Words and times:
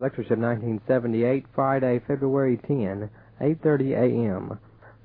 Lectureship 0.00 0.38
1978, 0.38 1.44
Friday, 1.54 2.00
February 2.08 2.58
10, 2.66 3.10
8.30 3.38 3.92
a.m. 3.92 4.58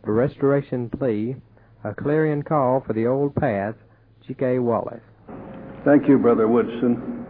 The 0.06 0.12
Restoration 0.12 0.90
Plea, 0.90 1.36
A 1.83 1.94
Clarion 1.94 2.44
Call 2.44 2.82
for 2.88 2.94
the 2.94 3.05
Old 3.05 3.36
Path, 3.36 3.76
G.K. 4.26 4.60
Wallace. 4.60 5.04
Thank 5.84 6.08
you, 6.08 6.18
Brother 6.18 6.47
Woodson. 6.47 7.26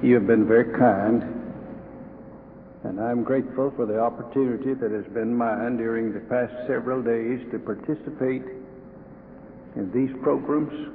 You 0.00 0.14
have 0.14 0.28
been 0.28 0.46
very 0.46 0.78
kind, 0.78 1.24
and 2.84 3.00
I'm 3.00 3.24
grateful 3.24 3.72
for 3.74 3.84
the 3.84 3.98
opportunity 3.98 4.74
that 4.74 4.92
has 4.92 5.12
been 5.12 5.34
mine 5.34 5.76
during 5.76 6.14
the 6.14 6.20
past 6.20 6.52
several 6.68 7.02
days 7.02 7.44
to 7.50 7.58
participate 7.58 8.44
in 9.74 9.90
these 9.92 10.14
programs. 10.22 10.94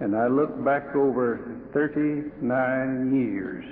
And 0.00 0.14
I 0.14 0.26
look 0.26 0.62
back 0.62 0.94
over 0.94 1.40
39 1.72 3.16
years. 3.16 3.64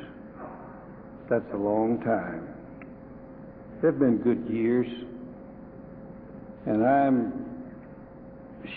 That's 1.29 1.53
a 1.53 1.57
long 1.57 2.01
time. 2.03 2.49
They've 3.81 3.99
been 3.99 4.19
good 4.19 4.49
years, 4.49 4.87
and 6.67 6.85
I'm 6.87 7.45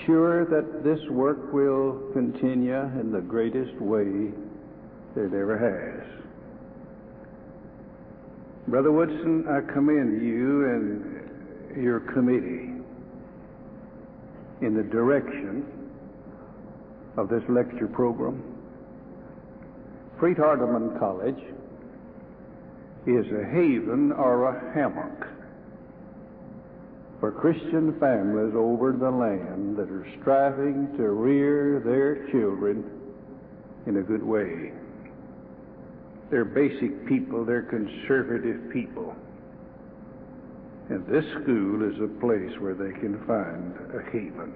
sure 0.05 0.45
that 0.45 0.83
this 0.83 0.99
work 1.09 1.53
will 1.53 2.09
continue 2.13 2.75
in 2.75 3.11
the 3.11 3.21
greatest 3.21 3.73
way 3.81 4.31
that 5.15 5.25
it 5.25 5.33
ever 5.33 5.57
has. 5.57 6.23
Brother 8.67 8.91
Woodson, 8.91 9.45
I 9.47 9.61
commend 9.71 10.21
you 10.21 10.65
and 10.69 11.83
your 11.83 11.99
committee 12.01 12.73
in 14.61 14.73
the 14.73 14.83
direction 14.83 15.65
of 17.17 17.29
this 17.29 17.43
lecture 17.49 17.87
program. 17.87 18.41
Freed 20.19 20.37
Hardeman 20.37 20.97
College 20.99 21.39
is 23.07 23.25
a 23.31 23.45
haven 23.45 24.11
or 24.11 24.49
a 24.49 24.73
hammock 24.73 25.27
for 27.19 27.31
Christian 27.31 27.97
families 27.99 28.53
over 28.55 28.91
the 28.91 29.09
land 29.09 29.77
that 29.77 29.89
are 29.89 30.05
striving 30.21 30.95
to 30.97 31.09
rear 31.09 31.79
their 31.79 32.29
children 32.31 32.83
in 33.87 33.97
a 33.97 34.03
good 34.03 34.23
way. 34.23 34.71
They're 36.29 36.45
basic 36.45 37.07
people, 37.07 37.45
they're 37.45 37.63
conservative 37.63 38.71
people. 38.71 39.15
And 40.89 41.05
this 41.07 41.25
school 41.41 41.83
is 41.89 41.99
a 42.01 42.19
place 42.19 42.59
where 42.59 42.75
they 42.75 42.97
can 42.99 43.17
find 43.25 43.73
a 43.95 44.03
haven. 44.11 44.53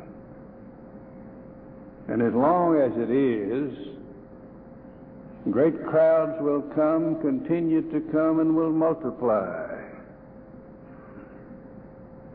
And 2.07 2.21
as 2.21 2.33
long 2.33 2.77
as 2.77 2.91
it 2.97 3.09
is, 3.09 4.00
great 5.49 5.85
crowds 5.85 6.39
will 6.41 6.61
come, 6.75 7.19
continue 7.21 7.81
to 7.91 7.99
come, 8.11 8.39
and 8.39 8.55
will 8.55 8.71
multiply. 8.71 9.67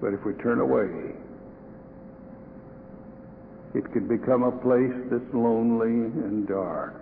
But 0.01 0.13
if 0.13 0.25
we 0.25 0.33
turn 0.35 0.61
away, 0.61 1.15
it 3.75 3.93
could 3.93 4.09
become 4.09 4.43
a 4.43 4.53
place 4.53 4.93
that's 5.11 5.35
lonely 5.35 5.87
and 5.89 6.49
dark. 6.49 6.95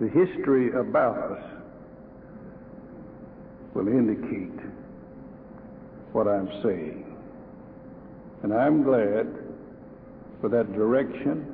The 0.00 0.08
history 0.08 0.72
about 0.72 1.16
us 1.16 1.44
will 3.74 3.88
indicate 3.88 4.58
what 6.12 6.26
I'm 6.26 6.48
saying. 6.62 7.04
And 8.42 8.52
I'm 8.52 8.82
glad 8.82 9.28
for 10.40 10.48
that 10.48 10.72
direction. 10.72 11.51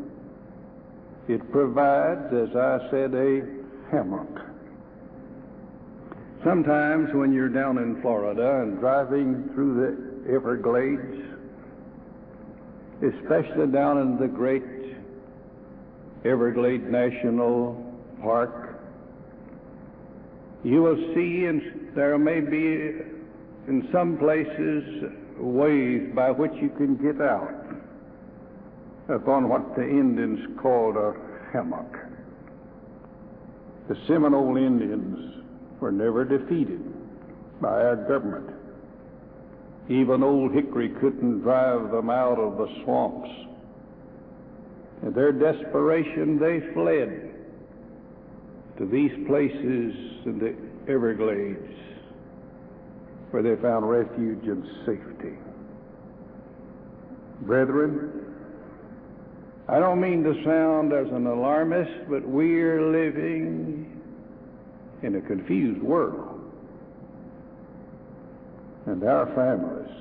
It 1.29 1.53
provides, 1.53 2.33
as 2.33 2.57
I 2.57 2.89
said, 2.91 3.15
a 3.15 3.43
hammock. 3.91 4.41
Sometimes 6.43 7.13
when 7.13 7.35
you're 7.35 7.51
down 7.51 7.77
in 7.77 8.01
Florida 8.01 8.63
and 8.63 8.79
driving 8.79 9.51
through 9.53 9.75
the 10.25 10.33
Everglades, 10.33 11.27
especially 13.03 13.67
down 13.67 13.99
in 13.99 14.19
the 14.19 14.27
great 14.27 14.63
Everglade 16.25 16.89
National 16.91 17.95
Park, 18.23 18.81
you 20.65 20.83
will 20.83 20.97
see, 21.15 21.45
and 21.45 21.91
there 21.95 22.17
may 22.17 22.41
be 22.41 23.03
in 23.69 23.87
some 23.93 24.17
places 24.17 25.13
ways 25.37 26.11
by 26.15 26.31
which 26.31 26.53
you 26.55 26.71
can 26.71 26.97
get 26.97 27.21
out 27.21 27.67
upon 29.09 29.49
what 29.49 29.75
the 29.77 29.83
Indians 29.83 30.59
called 30.61 30.97
a 30.97 31.28
hammock. 31.53 31.97
The 33.89 33.97
Seminole 34.07 34.57
Indians 34.57 35.45
were 35.81 35.93
never 35.93 36.25
defeated 36.25 36.83
by 37.61 37.83
our 37.83 37.97
government. 37.97 38.51
Even 39.89 40.23
Old 40.23 40.53
Hickory 40.53 40.91
couldn't 41.01 41.41
drive 41.41 41.91
them 41.91 42.11
out 42.11 42.39
of 42.39 42.59
the 42.59 42.69
swamps. 42.85 43.31
In 45.03 45.13
their 45.15 45.33
desperation, 45.33 46.39
they 46.39 46.61
fled 46.75 47.35
to 48.77 48.87
these 48.87 49.13
places 49.27 49.95
in 50.27 50.39
the 50.39 50.93
Everglades 50.93 51.75
where 53.31 53.43
they 53.43 53.61
found 53.61 53.89
refuge 53.89 54.45
and 54.45 54.65
safety. 54.85 55.37
Brethren, 57.43 58.28
I 59.69 59.79
don't 59.79 60.01
mean 60.01 60.25
to 60.25 60.33
sound 60.45 60.95
as 60.95 61.09
an 61.13 61.27
alarmist, 61.27 62.09
but 62.09 62.27
we're 62.27 62.91
living 62.91 64.01
in 65.03 65.17
a 65.17 65.21
confused 65.21 65.83
world. 65.83 66.41
And 68.87 69.05
our 69.05 69.27
families. 69.35 69.95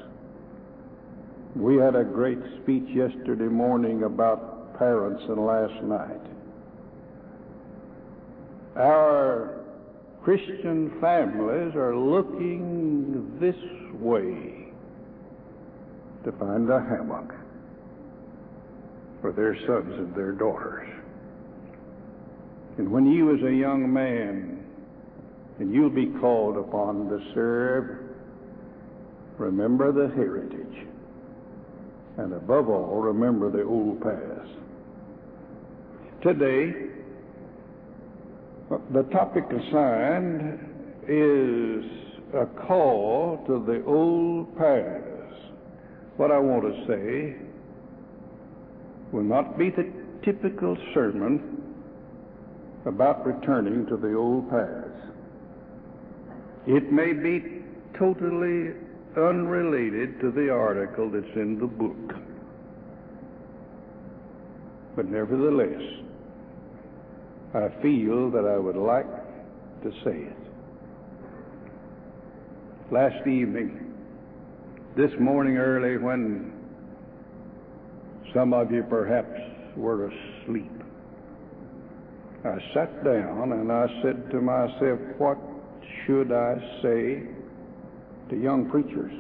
We 1.54 1.76
had 1.76 1.96
a 1.96 2.04
great 2.06 2.40
speech 2.62 2.88
yesterday 2.96 3.48
morning 3.48 4.04
about 4.04 4.78
parents 4.78 5.24
and 5.28 5.46
last 5.46 5.84
night. 5.84 6.22
Our 8.78 9.66
Christian 10.24 10.98
families 11.02 11.76
are 11.76 11.98
looking 11.98 13.38
this 13.40 13.56
way 14.00 14.72
to 16.24 16.32
find 16.34 16.70
a 16.70 16.80
hammock 16.80 17.34
for 19.28 19.34
their 19.34 19.58
sons 19.68 19.94
and 19.98 20.16
their 20.16 20.32
daughters. 20.32 20.88
And 22.78 22.90
when 22.90 23.06
you, 23.06 23.36
as 23.36 23.44
a 23.44 23.54
young 23.54 23.92
man, 23.92 24.64
and 25.60 25.74
you'll 25.74 25.90
be 25.90 26.06
called 26.22 26.56
upon 26.56 27.10
to 27.10 27.20
serve, 27.34 27.98
remember 29.38 29.92
the 29.92 30.16
heritage. 30.16 30.88
And 32.18 32.34
above 32.36 32.70
all, 32.70 33.02
remember 33.02 33.52
the 33.52 33.64
old 33.64 34.02
past. 34.02 34.50
Today, 36.24 36.88
the 38.94 39.04
topic 39.12 39.44
assigned 39.50 40.58
is 41.06 41.84
a 42.34 42.46
call 42.66 43.44
to 43.48 43.62
the 43.66 43.84
old 43.86 44.58
past. 44.58 45.04
What 46.16 46.32
I 46.32 46.40
want 46.40 46.64
to 46.64 46.88
say 46.88 47.47
will 49.12 49.24
not 49.24 49.58
be 49.58 49.70
the 49.70 49.92
typical 50.24 50.78
sermon 50.94 51.64
about 52.86 53.26
returning 53.26 53.86
to 53.88 53.98
the 53.98 54.14
old 54.14 54.50
paths. 54.50 54.88
It 56.66 56.92
may 56.92 57.14
be 57.14 57.62
totally 57.98 58.74
unrelated 59.16 60.20
to 60.20 60.32
the 60.32 60.50
article 60.50 61.10
that's 61.10 61.36
in 61.36 61.58
the 61.60 61.68
book. 61.68 62.16
But 64.96 65.06
nevertheless, 65.08 65.82
I 67.54 67.70
feel 67.82 68.30
that 68.32 68.46
I 68.46 68.58
would 68.58 68.76
like 68.76 69.08
to 69.84 69.92
say 70.04 70.18
it. 70.18 70.38
Last 72.92 73.28
evening, 73.28 73.94
this 74.96 75.12
morning 75.20 75.58
early, 75.58 75.98
when 75.98 76.57
some 78.38 78.54
of 78.54 78.72
you 78.72 78.84
perhaps 78.84 79.40
were 79.76 80.10
asleep, 80.10 80.72
I 82.46 82.60
sat 82.72 83.04
down 83.04 83.52
and 83.52 83.72
I 83.72 83.88
said 84.04 84.30
to 84.30 84.40
myself, 84.40 85.00
What 85.18 85.40
should 86.06 86.32
I 86.32 86.54
say 86.84 87.24
to 88.30 88.36
young 88.36 88.70
preachers? 88.70 89.12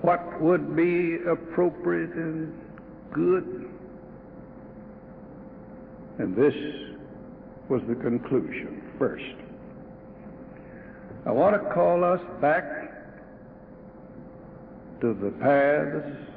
What 0.00 0.42
would 0.42 0.74
be 0.74 1.18
appropriate 1.30 2.12
and 2.14 2.52
good? 3.12 3.70
And 6.18 6.34
this 6.34 6.54
was 7.68 7.82
the 7.88 7.94
conclusion. 7.94 8.82
First, 8.98 9.36
I 11.24 11.30
want 11.30 11.54
to 11.54 11.72
call 11.72 12.02
us 12.02 12.20
back 12.40 12.64
to 15.02 15.14
the 15.14 15.30
paths 15.40 16.31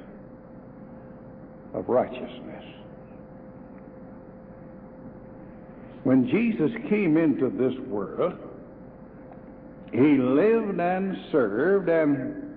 of 1.75 1.89
righteousness. 1.89 2.63
When 6.03 6.27
Jesus 6.27 6.71
came 6.87 7.17
into 7.17 7.49
this 7.49 7.77
world, 7.87 8.33
he 9.91 10.17
lived 10.17 10.79
and 10.79 11.17
served, 11.31 11.89
and 11.89 12.55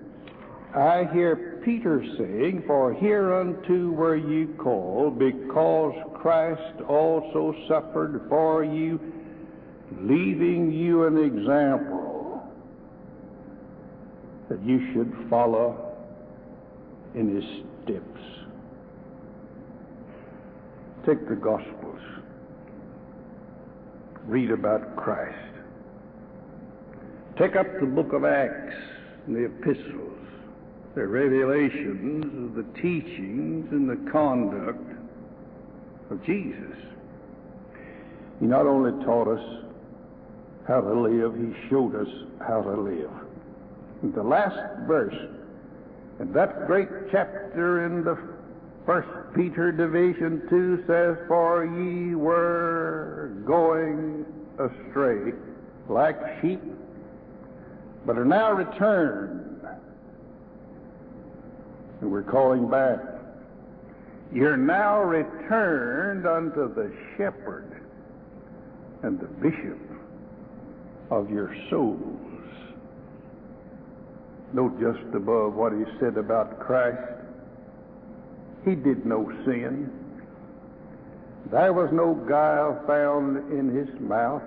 I 0.74 1.08
hear 1.12 1.60
Peter 1.64 2.04
saying, 2.18 2.64
For 2.66 2.92
hereunto 2.92 3.90
were 3.90 4.16
you 4.16 4.54
called, 4.58 5.18
because 5.18 5.94
Christ 6.14 6.80
also 6.82 7.54
suffered 7.68 8.26
for 8.28 8.64
you, 8.64 9.00
leaving 10.00 10.70
you 10.70 11.06
an 11.06 11.16
example 11.16 12.42
that 14.48 14.62
you 14.62 14.92
should 14.92 15.12
follow 15.30 15.96
in 17.14 17.34
his 17.34 17.44
steps. 17.82 18.37
Take 21.08 21.26
the 21.26 21.36
Gospels, 21.36 22.02
read 24.26 24.50
about 24.50 24.94
Christ. 24.94 25.38
Take 27.38 27.56
up 27.56 27.66
the 27.80 27.86
book 27.86 28.12
of 28.12 28.26
Acts 28.26 28.74
and 29.26 29.34
the 29.34 29.46
epistles, 29.46 30.18
the 30.94 31.06
revelations 31.06 32.24
of 32.50 32.62
the 32.62 32.72
teachings 32.82 33.68
and 33.70 33.88
the 33.88 34.10
conduct 34.10 34.84
of 36.10 36.22
Jesus. 36.26 36.76
He 38.38 38.44
not 38.44 38.66
only 38.66 39.02
taught 39.02 39.28
us 39.28 39.64
how 40.66 40.82
to 40.82 40.92
live, 40.92 41.34
he 41.36 41.54
showed 41.70 41.94
us 41.96 42.08
how 42.46 42.60
to 42.60 42.78
live. 42.82 43.10
And 44.02 44.12
the 44.12 44.22
last 44.22 44.58
verse 44.86 45.16
in 46.20 46.34
that 46.34 46.66
great 46.66 46.88
chapter 47.10 47.86
in 47.86 48.04
the 48.04 48.37
First 48.86 49.08
Peter 49.34 49.70
Division 49.70 50.42
2 50.48 50.84
says, 50.86 51.16
For 51.28 51.64
ye 51.64 52.14
were 52.14 53.32
going 53.44 54.24
astray 54.58 55.32
like 55.88 56.18
sheep, 56.40 56.60
but 58.06 58.16
are 58.16 58.24
now 58.24 58.52
returned. 58.52 59.60
And 62.00 62.10
we're 62.10 62.22
calling 62.22 62.70
back. 62.70 63.00
You're 64.32 64.56
now 64.56 65.02
returned 65.02 66.26
unto 66.26 66.72
the 66.74 66.92
shepherd 67.16 67.82
and 69.02 69.18
the 69.18 69.26
bishop 69.26 69.78
of 71.10 71.30
your 71.30 71.54
souls. 71.70 72.18
Note 74.52 74.78
just 74.80 75.14
above 75.14 75.54
what 75.54 75.72
he 75.72 75.84
said 76.00 76.16
about 76.16 76.58
Christ. 76.60 76.98
He 78.64 78.74
did 78.74 79.06
no 79.06 79.30
sin. 79.44 79.90
There 81.50 81.72
was 81.72 81.90
no 81.92 82.14
guile 82.14 82.82
found 82.86 83.52
in 83.52 83.74
his 83.74 83.88
mouth. 84.00 84.42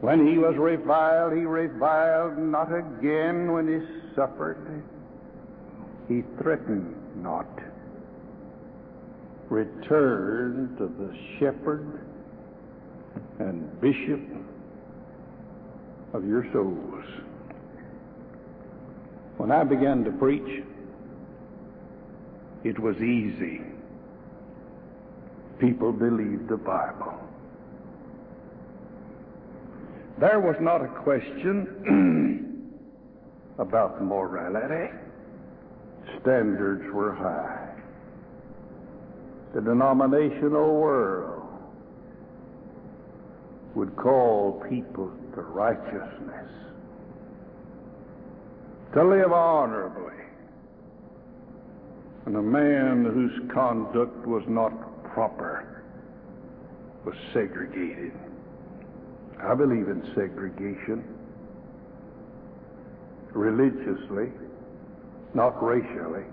When 0.00 0.26
he 0.26 0.38
was 0.38 0.56
reviled, 0.56 1.32
he 1.32 1.44
reviled 1.44 2.38
not 2.38 2.72
again. 2.72 3.52
When 3.52 3.68
he 3.68 4.14
suffered, 4.14 4.82
he 6.08 6.22
threatened 6.42 6.94
not. 7.22 7.46
Return 9.48 10.74
to 10.78 10.86
the 10.86 11.16
shepherd 11.38 12.00
and 13.38 13.80
bishop 13.80 14.20
of 16.12 16.26
your 16.26 16.46
souls. 16.52 17.04
When 19.36 19.52
I 19.52 19.64
began 19.64 20.02
to 20.04 20.10
preach, 20.10 20.64
it 22.66 22.78
was 22.80 22.96
easy. 22.96 23.60
People 25.60 25.92
believed 25.92 26.48
the 26.48 26.56
Bible. 26.56 27.14
There 30.18 30.40
was 30.40 30.56
not 30.60 30.82
a 30.82 30.88
question 30.88 32.74
about 33.58 34.02
morality. 34.02 34.92
Standards 36.20 36.92
were 36.92 37.14
high. 37.14 37.70
The 39.54 39.60
denominational 39.60 40.80
world 40.80 41.46
would 43.76 43.94
call 43.94 44.64
people 44.68 45.12
to 45.34 45.40
righteousness, 45.42 46.50
to 48.94 49.04
live 49.04 49.32
honorably. 49.32 50.25
And 52.26 52.36
a 52.36 52.42
man 52.42 53.04
whose 53.04 53.50
conduct 53.52 54.26
was 54.26 54.42
not 54.48 54.72
proper 55.04 55.84
was 57.04 57.14
segregated. 57.32 58.12
I 59.40 59.54
believe 59.54 59.88
in 59.88 60.02
segregation 60.14 61.04
religiously, 63.32 64.32
not 65.34 65.62
racially. 65.62 66.24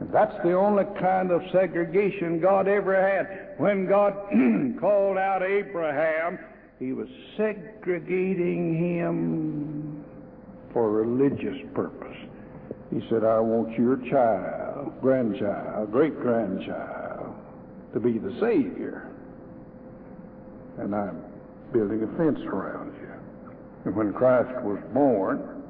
And 0.00 0.12
that's 0.12 0.34
the 0.42 0.54
only 0.54 0.84
kind 0.98 1.30
of 1.30 1.42
segregation 1.52 2.40
God 2.40 2.66
ever 2.66 3.00
had. 3.00 3.58
When 3.58 3.86
God 3.86 4.14
called 4.80 5.18
out 5.18 5.42
Abraham, 5.42 6.38
he 6.80 6.92
was 6.92 7.08
segregating 7.36 8.76
him 8.76 10.04
for 10.72 10.90
religious 10.90 11.58
purpose. 11.74 12.16
He 12.94 13.00
said, 13.10 13.24
I 13.24 13.40
want 13.40 13.76
your 13.76 13.96
child, 14.08 14.92
grandchild, 15.00 15.90
great 15.90 16.16
grandchild 16.20 17.34
to 17.92 17.98
be 17.98 18.18
the 18.18 18.32
Savior. 18.38 19.10
And 20.78 20.94
I'm 20.94 21.20
building 21.72 22.04
a 22.04 22.16
fence 22.16 22.38
around 22.46 22.94
you. 23.00 23.08
And 23.84 23.96
when 23.96 24.12
Christ 24.12 24.48
was 24.62 24.78
born, 24.92 25.64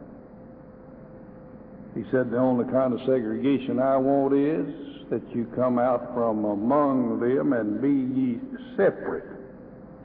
he 1.95 2.05
said, 2.11 2.31
The 2.31 2.37
only 2.37 2.71
kind 2.71 2.93
of 2.93 3.01
segregation 3.01 3.79
I 3.79 3.97
want 3.97 4.35
is 4.35 5.09
that 5.09 5.23
you 5.35 5.51
come 5.57 5.79
out 5.79 6.13
from 6.13 6.45
among 6.45 7.21
them 7.21 7.55
and 7.55 7.81
be 7.81 8.21
ye 8.21 8.39
separate. 8.77 9.25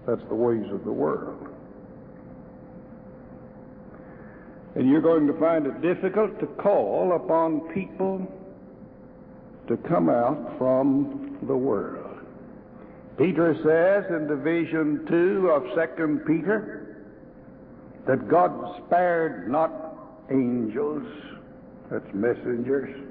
That's 0.07 0.23
the 0.29 0.35
ways 0.35 0.71
of 0.71 0.85
the 0.85 0.91
world. 0.91 1.48
And 4.79 4.89
you're 4.89 5.01
going 5.01 5.27
to 5.27 5.33
find 5.33 5.65
it 5.65 5.81
difficult 5.81 6.39
to 6.39 6.45
call 6.45 7.11
upon 7.13 7.59
people 7.73 8.25
to 9.67 9.75
come 9.75 10.07
out 10.07 10.57
from 10.57 11.37
the 11.45 11.55
world. 11.55 12.17
Peter 13.17 13.55
says 13.55 14.09
in 14.09 14.25
Division 14.27 15.05
2 15.09 15.49
of 15.49 15.63
2 15.97 16.21
Peter 16.25 17.03
that 18.07 18.29
God 18.29 18.81
spared 18.85 19.51
not 19.51 19.69
angels, 20.31 21.03
that's 21.91 22.13
messengers, 22.13 23.05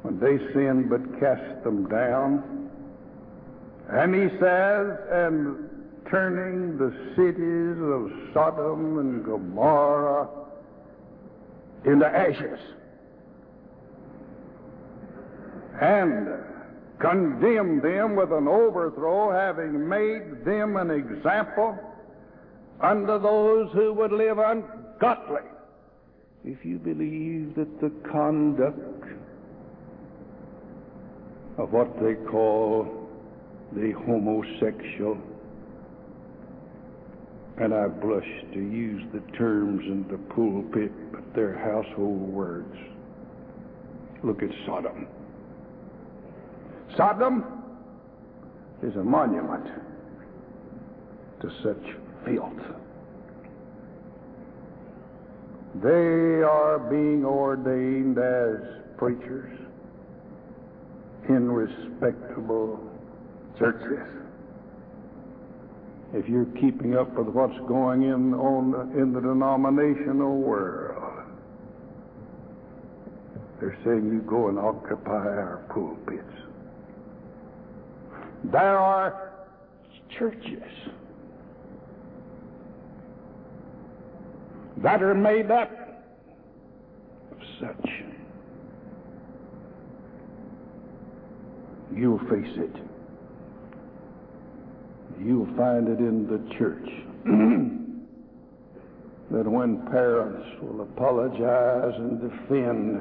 when 0.00 0.18
they 0.18 0.38
sinned 0.54 0.88
but 0.88 1.20
cast 1.20 1.62
them 1.62 1.90
down. 1.90 2.70
And 3.90 4.14
he 4.14 4.30
says, 4.38 4.96
and 5.10 5.68
turning 6.10 6.76
the 6.78 6.92
cities 7.16 7.80
of 7.82 8.32
Sodom 8.32 8.98
and 8.98 9.24
Gomorrah 9.24 10.28
into 11.84 12.06
ashes. 12.06 12.58
And 15.80 16.28
condemned 16.98 17.82
them 17.82 18.16
with 18.16 18.32
an 18.32 18.48
overthrow, 18.48 19.32
having 19.32 19.88
made 19.88 20.44
them 20.44 20.76
an 20.76 20.90
example 20.90 21.76
unto 22.80 23.18
those 23.20 23.70
who 23.72 23.92
would 23.92 24.12
live 24.12 24.38
ungodly. 24.38 25.42
If 26.44 26.64
you 26.64 26.78
believe 26.78 27.54
that 27.56 27.80
the 27.80 27.90
conduct 28.10 29.04
of 31.58 31.72
what 31.72 32.00
they 32.02 32.14
call 32.14 33.08
the 33.72 33.92
homosexual, 33.92 35.18
and 37.58 37.72
I 37.72 37.86
blush 37.86 38.28
to 38.52 38.58
use 38.58 39.02
the 39.12 39.20
terms 39.36 39.84
in 39.86 40.06
the 40.10 40.18
pulpit, 40.34 40.90
but 41.12 41.22
they're 41.34 41.56
household 41.56 42.20
words. 42.20 42.76
Look 44.22 44.42
at 44.42 44.50
Sodom. 44.66 45.06
Sodom 46.96 47.44
is 48.82 48.96
a 48.96 49.04
monument 49.04 49.66
to 51.40 51.50
such 51.62 51.94
filth. 52.24 52.52
They 55.82 56.42
are 56.42 56.78
being 56.78 57.24
ordained 57.24 58.18
as 58.18 58.82
preachers 58.96 59.58
in 61.28 61.50
respectable 61.50 62.80
churches. 63.58 64.23
If 66.14 66.28
you're 66.28 66.46
keeping 66.60 66.96
up 66.96 67.12
with 67.14 67.26
what's 67.26 67.58
going 67.66 68.04
in 68.04 68.34
on 68.34 68.92
in 68.96 69.12
the 69.12 69.20
denominational 69.20 70.38
world, 70.38 71.24
they're 73.60 73.76
saying 73.84 74.04
you 74.12 74.20
go 74.20 74.48
and 74.48 74.56
occupy 74.56 75.10
our 75.10 75.64
pulpits. 75.70 76.22
there 78.44 78.78
are 78.78 79.32
churches 80.16 80.62
that 84.76 85.02
are 85.02 85.14
made 85.14 85.50
up 85.50 85.72
of 87.32 87.38
such. 87.60 87.90
You'll 91.92 92.18
face 92.18 92.56
it. 92.56 92.93
You'll 95.22 95.54
find 95.56 95.88
it 95.88 95.98
in 95.98 96.26
the 96.26 96.38
church. 96.56 96.88
that 99.30 99.48
when 99.48 99.86
parents 99.86 100.46
will 100.60 100.82
apologize 100.82 101.94
and 101.96 102.20
defend 102.20 103.00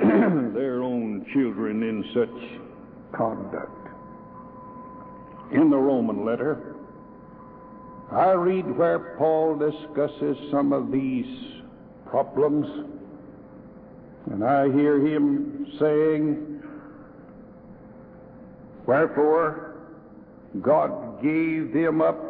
their 0.54 0.82
own 0.82 1.26
children 1.32 1.82
in 1.82 2.04
such 2.14 3.16
conduct. 3.16 3.88
In 5.52 5.70
the 5.70 5.76
Roman 5.76 6.24
letter, 6.24 6.74
I 8.10 8.32
read 8.32 8.76
where 8.76 9.16
Paul 9.18 9.56
discusses 9.56 10.36
some 10.50 10.72
of 10.72 10.90
these 10.90 11.26
problems, 12.06 12.66
and 14.30 14.42
I 14.42 14.70
hear 14.72 14.98
him 14.98 15.66
saying, 15.78 16.62
Wherefore 18.86 19.73
God 20.62 21.22
gave 21.22 21.72
them 21.72 22.00
up 22.00 22.20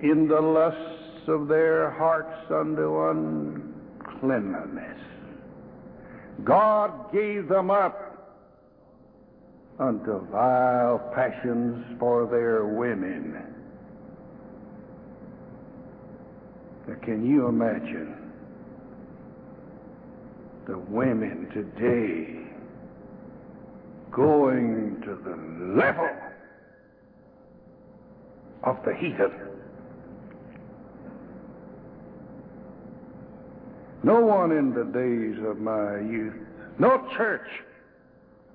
in 0.00 0.28
the 0.28 0.40
lusts 0.40 1.28
of 1.28 1.48
their 1.48 1.90
hearts 1.90 2.50
unto 2.50 3.08
uncleanness. 3.08 4.98
God 6.44 7.12
gave 7.12 7.48
them 7.48 7.70
up 7.70 8.12
unto 9.78 10.26
vile 10.26 10.98
passions 11.14 11.84
for 11.98 12.26
their 12.26 12.66
women. 12.66 13.42
Now, 16.88 16.94
can 17.02 17.24
you 17.24 17.46
imagine 17.46 18.32
the 20.66 20.78
women 20.78 21.48
today 21.52 22.40
going 24.10 25.00
to 25.04 25.14
the 25.24 25.36
level 25.80 26.08
of 28.64 28.78
the 28.84 28.94
heathen? 28.94 29.32
No 34.04 34.20
one 34.20 34.50
in 34.52 34.74
the 34.74 34.84
days 34.84 35.38
of 35.46 35.60
my 35.60 36.00
youth, 36.00 36.34
no 36.78 37.06
church 37.16 37.46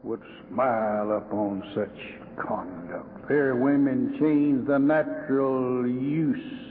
would 0.03 0.21
smile 0.49 1.11
upon 1.13 1.63
such 1.73 2.45
conduct. 2.45 3.27
Fair 3.27 3.55
women 3.55 4.17
change 4.19 4.67
the 4.67 4.77
natural 4.77 5.87
use 5.87 6.67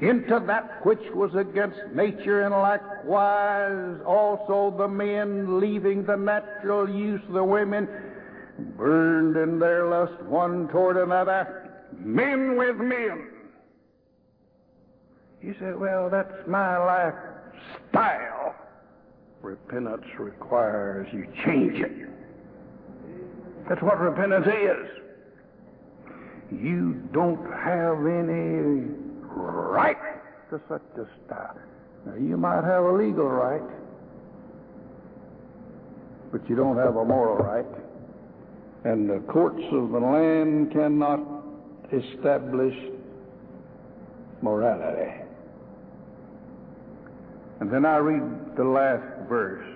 into 0.00 0.42
that 0.46 0.84
which 0.86 1.02
was 1.12 1.34
against 1.34 1.80
nature, 1.94 2.42
and 2.42 2.52
likewise 2.52 4.00
also 4.06 4.72
the 4.78 4.86
men 4.86 5.58
leaving 5.58 6.04
the 6.04 6.16
natural 6.16 6.88
use, 6.88 7.20
of 7.26 7.34
the 7.34 7.44
women 7.44 7.88
burned 8.58 9.36
in 9.36 9.58
their 9.58 9.86
lust 9.88 10.20
one 10.22 10.68
toward 10.68 10.96
another, 10.96 11.70
men 11.98 12.56
with 12.56 12.76
men. 12.76 13.28
You 15.42 15.54
say, 15.60 15.72
well, 15.72 16.10
that's 16.10 16.46
my 16.46 16.76
lifestyle. 16.78 18.54
Repentance 19.40 20.06
requires 20.18 21.06
you 21.12 21.26
change 21.44 21.80
it. 21.80 21.92
That's 23.68 23.82
what 23.82 24.00
repentance 24.00 24.46
is. 24.46 24.88
You 26.50 26.94
don't 27.12 27.44
have 27.52 27.98
any 28.06 28.90
right 29.26 29.96
to 30.50 30.60
such 30.68 30.82
a 30.96 31.06
style. 31.26 31.58
Now, 32.06 32.14
you 32.14 32.36
might 32.36 32.64
have 32.64 32.84
a 32.84 32.92
legal 32.92 33.28
right, 33.28 33.62
but 36.32 36.48
you 36.48 36.56
don't 36.56 36.78
have 36.78 36.96
a 36.96 37.04
moral 37.04 37.36
right. 37.36 37.66
And 38.84 39.10
the 39.10 39.20
courts 39.30 39.62
of 39.72 39.90
the 39.90 39.98
land 39.98 40.72
cannot 40.72 41.20
establish 41.92 42.74
morality. 44.40 45.12
And 47.60 47.70
then 47.72 47.84
I 47.84 47.96
read 47.96 48.56
the 48.56 48.64
last 48.64 49.28
verse. 49.28 49.66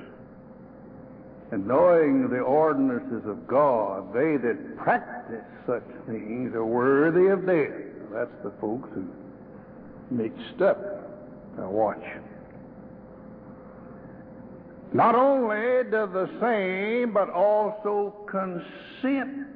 And 1.51 1.67
knowing 1.67 2.31
the 2.31 2.39
ordinances 2.39 3.29
of 3.29 3.47
God, 3.47 4.15
they 4.15 4.37
that 4.37 4.77
practice 4.79 5.45
such 5.67 5.83
things 6.07 6.55
are 6.55 6.65
worthy 6.65 7.27
of 7.27 7.45
death. 7.45 7.71
That's 8.13 8.43
the 8.43 8.53
folks 8.61 8.89
who 8.95 9.05
mixed 10.11 10.63
up. 10.63 10.79
Now 11.59 11.69
watch. 11.69 12.03
Not 14.95 15.15
only 15.15 15.85
do 15.85 16.07
the 16.13 16.29
same, 16.41 17.13
but 17.13 17.31
also 17.31 18.15
consent 18.27 19.47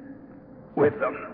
with 0.75 0.99
them. 0.99 1.33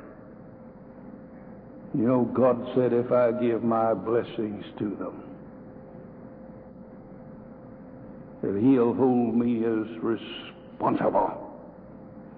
You 1.95 2.07
know, 2.07 2.25
God 2.33 2.71
said, 2.75 2.91
if 2.91 3.11
I 3.11 3.31
give 3.31 3.63
my 3.63 3.93
blessings 3.93 4.65
to 4.79 4.89
them, 4.95 5.23
that 8.41 8.59
He'll 8.59 8.93
hold 8.93 9.35
me 9.35 9.63
as 9.63 9.87
responsible 10.01 11.51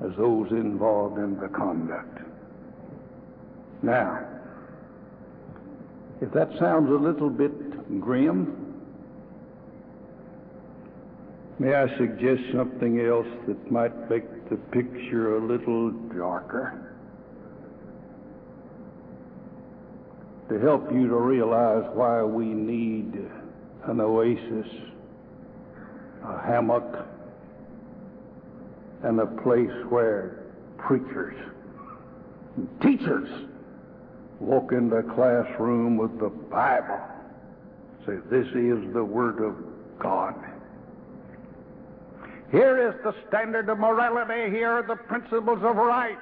as 0.04 0.12
those 0.18 0.52
involved 0.52 1.18
in 1.18 1.40
the 1.40 1.48
conduct. 1.48 2.20
Now, 3.82 4.20
if 6.22 6.32
that 6.34 6.50
sounds 6.60 6.92
a 6.92 6.96
little 6.96 7.30
bit 7.30 8.00
grim, 8.02 8.65
may 11.60 11.74
I 11.74 11.88
suggest 11.98 12.42
something 12.54 13.00
else 13.00 13.28
that 13.48 13.72
might 13.72 14.10
make 14.10 14.50
the 14.50 14.58
picture 14.72 15.38
a 15.38 15.46
little 15.46 15.92
darker? 15.92 16.82
To 20.50 20.60
help 20.60 20.92
you 20.92 21.08
to 21.08 21.16
realize 21.16 21.86
why 21.94 22.22
we 22.24 22.46
need 22.46 23.14
an 23.86 24.00
oasis, 24.00 24.68
a 26.24 26.42
hammock, 26.46 27.08
and 29.04 29.20
a 29.20 29.26
place 29.26 29.72
where 29.90 30.44
preachers 30.78 31.36
and 32.58 32.70
teachers 32.82 33.30
walk 34.40 34.72
in 34.72 34.90
the 34.90 35.04
classroom 35.16 35.98
with 35.98 36.20
the 36.20 36.30
Bible. 36.30 37.00
Say, 38.06 38.18
this 38.30 38.48
is 38.48 38.94
the 38.94 39.04
Word 39.04 39.44
of 39.44 39.56
God. 40.00 40.36
Here 42.52 42.90
is 42.90 42.96
the 43.04 43.16
standard 43.28 43.70
of 43.70 43.80
morality. 43.80 44.52
Here 44.56 44.70
are 44.70 44.84
the 44.84 44.96
principles 44.96 45.60
of 45.64 45.75
right. 45.75 46.18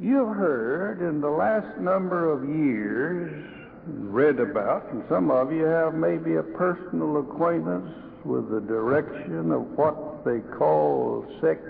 You've 0.00 0.36
heard 0.36 1.00
in 1.00 1.20
the 1.20 1.30
last 1.30 1.78
number 1.78 2.30
of 2.30 2.48
years, 2.48 3.44
read 3.86 4.38
about, 4.38 4.92
and 4.92 5.02
some 5.08 5.30
of 5.30 5.52
you 5.52 5.64
have 5.64 5.94
maybe 5.94 6.36
a 6.36 6.42
personal 6.42 7.18
acquaintance 7.18 7.90
with 8.24 8.50
the 8.50 8.60
direction 8.60 9.50
of 9.50 9.62
what 9.76 10.24
they 10.24 10.40
call 10.56 11.26
sex 11.40 11.60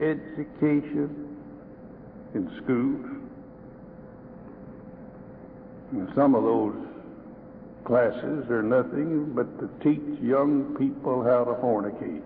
education 0.00 1.36
in 2.34 2.50
schools. 2.62 3.06
And 5.92 6.08
some 6.14 6.34
of 6.34 6.42
those 6.42 6.85
classes 7.86 8.50
are 8.50 8.62
nothing 8.62 9.32
but 9.34 9.46
to 9.60 9.70
teach 9.82 10.20
young 10.20 10.74
people 10.76 11.22
how 11.22 11.44
to 11.44 11.52
fornicate. 11.62 12.24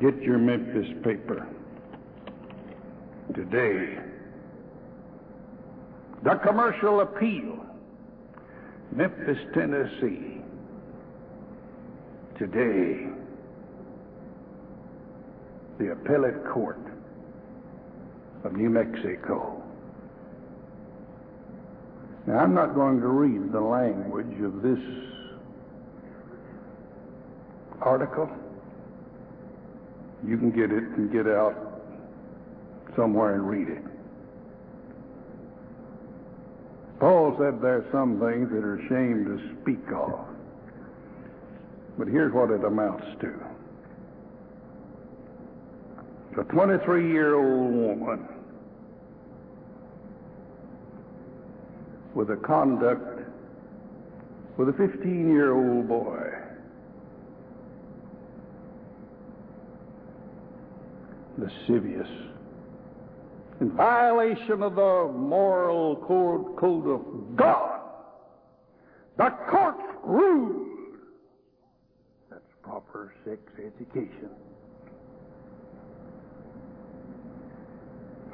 Get 0.00 0.20
your 0.22 0.38
Memphis 0.38 0.88
paper 1.04 1.46
today. 3.34 3.98
The 6.22 6.34
commercial 6.36 7.00
appeal, 7.00 7.64
Memphis, 8.92 9.38
Tennessee. 9.52 10.40
Today, 12.38 13.06
the 15.78 15.92
appellate 15.92 16.44
court 16.46 16.80
of 18.44 18.54
New 18.54 18.70
Mexico. 18.70 19.63
Now, 22.26 22.38
I'm 22.38 22.54
not 22.54 22.74
going 22.74 23.00
to 23.00 23.08
read 23.08 23.52
the 23.52 23.60
language 23.60 24.40
of 24.42 24.62
this 24.62 24.78
article. 27.80 28.30
You 30.26 30.38
can 30.38 30.50
get 30.50 30.72
it 30.72 30.84
and 30.84 31.12
get 31.12 31.26
out 31.26 31.82
somewhere 32.96 33.34
and 33.34 33.48
read 33.48 33.68
it. 33.68 33.82
Paul 36.98 37.36
said 37.38 37.60
there's 37.60 37.84
some 37.92 38.18
things 38.18 38.48
that 38.50 38.64
are 38.64 38.80
shame 38.88 39.26
to 39.26 39.60
speak 39.60 39.92
of. 39.92 40.18
But 41.98 42.08
here's 42.08 42.32
what 42.32 42.50
it 42.50 42.64
amounts 42.64 43.04
to. 43.20 43.34
a 46.38 46.44
23 46.44 47.12
year 47.12 47.34
old 47.34 47.72
woman 47.72 48.33
with 52.14 52.30
a 52.30 52.36
conduct 52.36 53.14
with 54.56 54.68
a 54.68 54.72
15 54.72 55.32
year 55.32 55.52
old 55.52 55.88
boy. 55.88 56.30
Lascivious. 61.36 62.08
In 63.60 63.70
violation 63.72 64.62
of 64.62 64.76
the 64.76 65.10
moral 65.12 65.96
code, 65.96 66.56
code 66.56 66.86
of 66.86 67.36
God. 67.36 67.80
The 69.16 69.30
court's 69.50 69.82
ruled. 70.04 70.66
That's 72.30 72.42
proper 72.62 73.12
sex 73.24 73.40
education. 73.58 74.30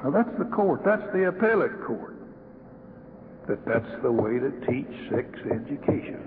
Now 0.03 0.11
that's 0.11 0.37
the 0.37 0.45
court. 0.45 0.81
That's 0.83 1.05
the 1.13 1.27
appellate 1.27 1.83
court. 1.85 2.20
That 3.47 3.65
that's 3.65 4.01
the 4.03 4.11
way 4.11 4.39
to 4.39 4.51
teach 4.67 5.09
sex 5.09 5.27
education. 5.51 6.21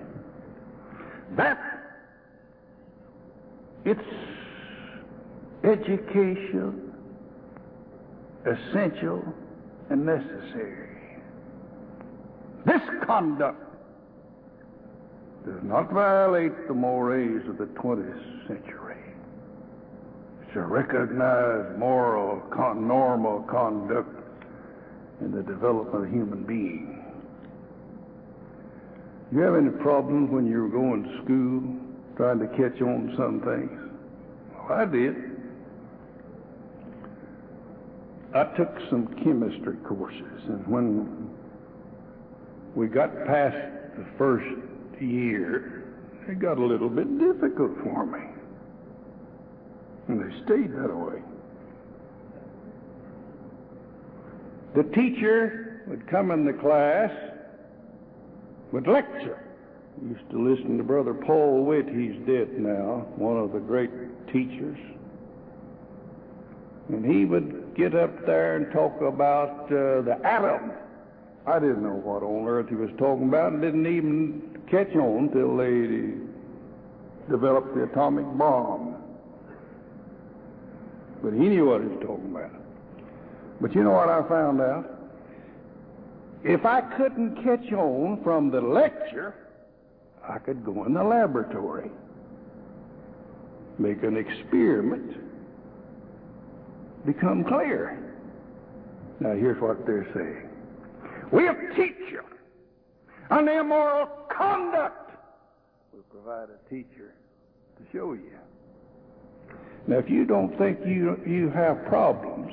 That 1.36 1.58
it's 3.84 4.00
education 5.62 6.92
essential 8.46 9.22
and 9.90 10.04
necessary. 10.04 10.88
This 12.66 12.80
conduct 13.06 13.60
does 15.46 15.62
not 15.62 15.92
violate 15.92 16.66
the 16.68 16.74
mores 16.74 17.46
of 17.48 17.58
the 17.58 17.66
20th 17.66 18.46
century. 18.48 18.96
It's 20.42 20.56
a 20.56 20.60
recognized 20.60 21.78
moral, 21.78 22.40
con- 22.50 22.88
normal 22.88 23.42
conduct 23.42 24.08
in 25.20 25.32
the 25.32 25.42
development 25.42 26.06
of 26.06 26.10
human 26.10 26.44
being. 26.44 27.03
You 29.34 29.40
have 29.40 29.56
any 29.56 29.70
problems 29.70 30.30
when 30.30 30.46
you 30.46 30.62
were 30.62 30.68
going 30.68 31.02
to 31.02 31.24
school 31.24 31.60
trying 32.16 32.38
to 32.38 32.46
catch 32.56 32.80
on 32.80 33.08
to 33.08 33.16
some 33.16 33.40
things? 33.40 33.92
Well, 34.54 34.78
I 34.78 34.84
did. 34.84 35.16
I 38.32 38.44
took 38.56 38.70
some 38.90 39.08
chemistry 39.24 39.76
courses, 39.84 40.44
and 40.46 40.64
when 40.68 41.30
we 42.76 42.86
got 42.86 43.26
past 43.26 43.56
the 43.96 44.06
first 44.16 44.46
year, 45.00 45.82
it 46.28 46.38
got 46.38 46.58
a 46.58 46.64
little 46.64 46.88
bit 46.88 47.18
difficult 47.18 47.72
for 47.82 48.06
me. 48.06 48.20
And 50.06 50.20
they 50.20 50.44
stayed 50.44 50.70
that 50.76 50.94
way. 50.94 51.20
The 54.76 54.84
teacher 54.94 55.82
would 55.88 56.06
come 56.06 56.30
in 56.30 56.44
the 56.44 56.52
class, 56.52 57.10
would 58.74 58.88
lecture. 58.88 59.38
I 60.02 60.08
used 60.08 60.28
to 60.30 60.38
listen 60.42 60.76
to 60.78 60.82
Brother 60.82 61.14
Paul 61.14 61.64
Witt, 61.64 61.88
he's 61.88 62.16
dead 62.26 62.58
now, 62.58 63.06
one 63.14 63.36
of 63.36 63.52
the 63.52 63.60
great 63.60 63.90
teachers. 64.32 64.78
And 66.88 67.06
he 67.06 67.24
would 67.24 67.76
get 67.76 67.94
up 67.94 68.26
there 68.26 68.56
and 68.56 68.72
talk 68.72 69.00
about 69.00 69.66
uh, 69.66 70.02
the 70.02 70.18
atom. 70.24 70.72
I 71.46 71.60
didn't 71.60 71.84
know 71.84 71.94
what 71.94 72.24
on 72.24 72.48
earth 72.48 72.68
he 72.68 72.74
was 72.74 72.90
talking 72.98 73.28
about 73.28 73.52
and 73.52 73.62
didn't 73.62 73.86
even 73.86 74.60
catch 74.68 74.92
on 74.96 75.30
till 75.30 75.56
they 75.56 76.18
developed 77.30 77.76
the 77.76 77.84
atomic 77.84 78.26
bomb. 78.36 78.96
But 81.22 81.32
he 81.32 81.48
knew 81.48 81.66
what 81.66 81.80
he 81.80 81.86
was 81.86 82.02
talking 82.04 82.34
about. 82.34 82.50
But 83.60 83.72
you 83.72 83.84
know 83.84 83.92
what 83.92 84.08
I 84.08 84.28
found 84.28 84.60
out? 84.60 84.93
If 86.44 86.66
I 86.66 86.82
couldn't 86.82 87.42
catch 87.42 87.72
on 87.72 88.22
from 88.22 88.50
the 88.50 88.60
lecture, 88.60 89.34
I 90.22 90.38
could 90.38 90.62
go 90.62 90.84
in 90.84 90.92
the 90.92 91.02
laboratory, 91.02 91.90
make 93.78 94.02
an 94.02 94.18
experiment, 94.18 95.16
become 97.06 97.44
clear. 97.44 97.98
Now, 99.20 99.32
here's 99.32 99.60
what 99.60 99.86
they're 99.86 100.06
saying 100.14 100.50
We'll 101.32 101.54
teach 101.74 101.96
you 102.10 102.22
an 103.30 103.48
immoral 103.48 104.06
conduct. 104.28 105.12
We'll 105.94 106.02
provide 106.02 106.48
a 106.50 106.68
teacher 106.68 107.14
to 107.78 107.82
show 107.90 108.12
you. 108.12 108.32
Now, 109.86 109.96
if 109.96 110.10
you 110.10 110.26
don't 110.26 110.56
think 110.58 110.78
you, 110.84 111.18
you 111.26 111.48
have 111.50 111.86
problems, 111.86 112.52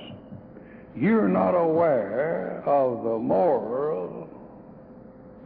you're 0.96 1.28
not 1.28 1.52
aware 1.52 2.64
of 2.66 3.04
the 3.04 3.18
moral 3.18 4.30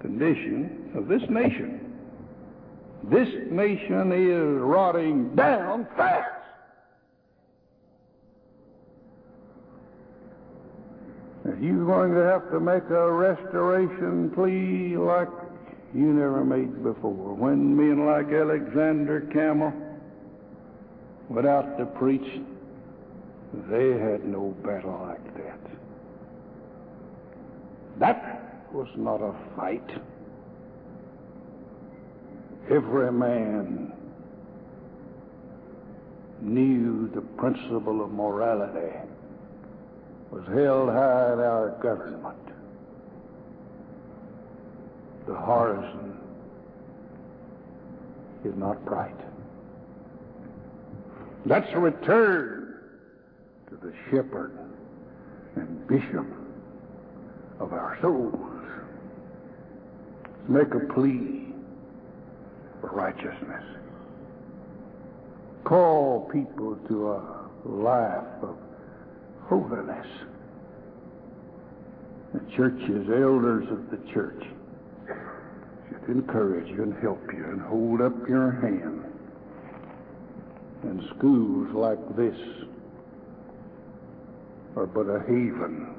condition 0.01 0.91
of 0.95 1.07
this 1.07 1.21
nation. 1.29 1.81
This 3.03 3.29
nation 3.51 4.11
is 4.11 4.61
rotting 4.61 5.35
down 5.35 5.87
fast. 5.95 6.31
You're 11.61 11.85
going 11.85 12.13
to 12.13 12.21
have 12.21 12.49
to 12.51 12.59
make 12.59 12.89
a 12.89 13.11
restoration 13.11 14.31
plea 14.31 14.97
like 14.97 15.29
you 15.93 16.07
never 16.07 16.43
made 16.43 16.83
before, 16.83 17.33
when 17.35 17.77
men 17.77 18.05
like 18.05 18.33
Alexander 18.33 19.21
Campbell 19.31 19.71
went 21.29 21.47
out 21.47 21.77
to 21.77 21.85
preach, 21.85 22.41
they 23.69 23.97
had 23.97 24.25
no 24.25 24.55
battle 24.63 24.99
like 25.07 25.35
that. 25.37 25.59
That 27.99 28.67
was 28.73 28.87
not 28.95 29.21
a 29.21 29.33
fight. 29.55 29.89
Every 32.69 33.11
man 33.11 33.93
knew 36.41 37.09
the 37.13 37.21
principle 37.21 38.03
of 38.03 38.11
morality 38.11 38.97
was 40.31 40.45
held 40.47 40.89
high 40.89 41.33
in 41.33 41.39
our 41.39 41.77
government. 41.81 42.37
The 45.27 45.35
horizon 45.35 46.17
is 48.43 48.55
not 48.55 48.83
bright. 48.85 49.15
Let's 51.45 51.71
return 51.75 52.54
to 53.81 53.87
the 53.87 53.93
shepherd 54.09 54.57
and 55.55 55.87
bishop 55.87 56.25
of 57.59 57.73
our 57.73 57.97
souls. 58.01 58.61
Make 60.47 60.73
a 60.73 60.93
plea 60.93 61.47
for 62.81 62.89
righteousness. 62.91 63.63
Call 65.63 66.29
people 66.31 66.75
to 66.87 67.11
a 67.11 67.49
life 67.65 68.43
of 68.43 68.55
holiness. 69.47 70.07
The 72.33 72.41
church's 72.55 73.09
elders 73.09 73.67
of 73.71 73.89
the 73.89 74.13
church 74.13 74.43
should 75.89 76.09
encourage 76.09 76.67
you 76.67 76.83
and 76.83 76.93
help 77.01 77.21
you 77.33 77.43
and 77.45 77.61
hold 77.61 78.01
up 78.01 78.13
your 78.27 78.51
hand. 78.51 79.03
And 80.83 81.01
schools 81.17 81.69
like 81.73 82.15
this 82.15 82.37
are 84.75 84.85
but 84.85 85.07
a 85.07 85.19
haven 85.21 85.95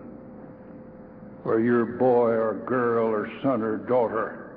where 1.43 1.61
your 1.61 1.85
boy 1.85 2.31
or 2.31 2.55
girl 2.67 3.07
or 3.07 3.31
son 3.43 3.63
or 3.63 3.79
daughter 3.79 4.51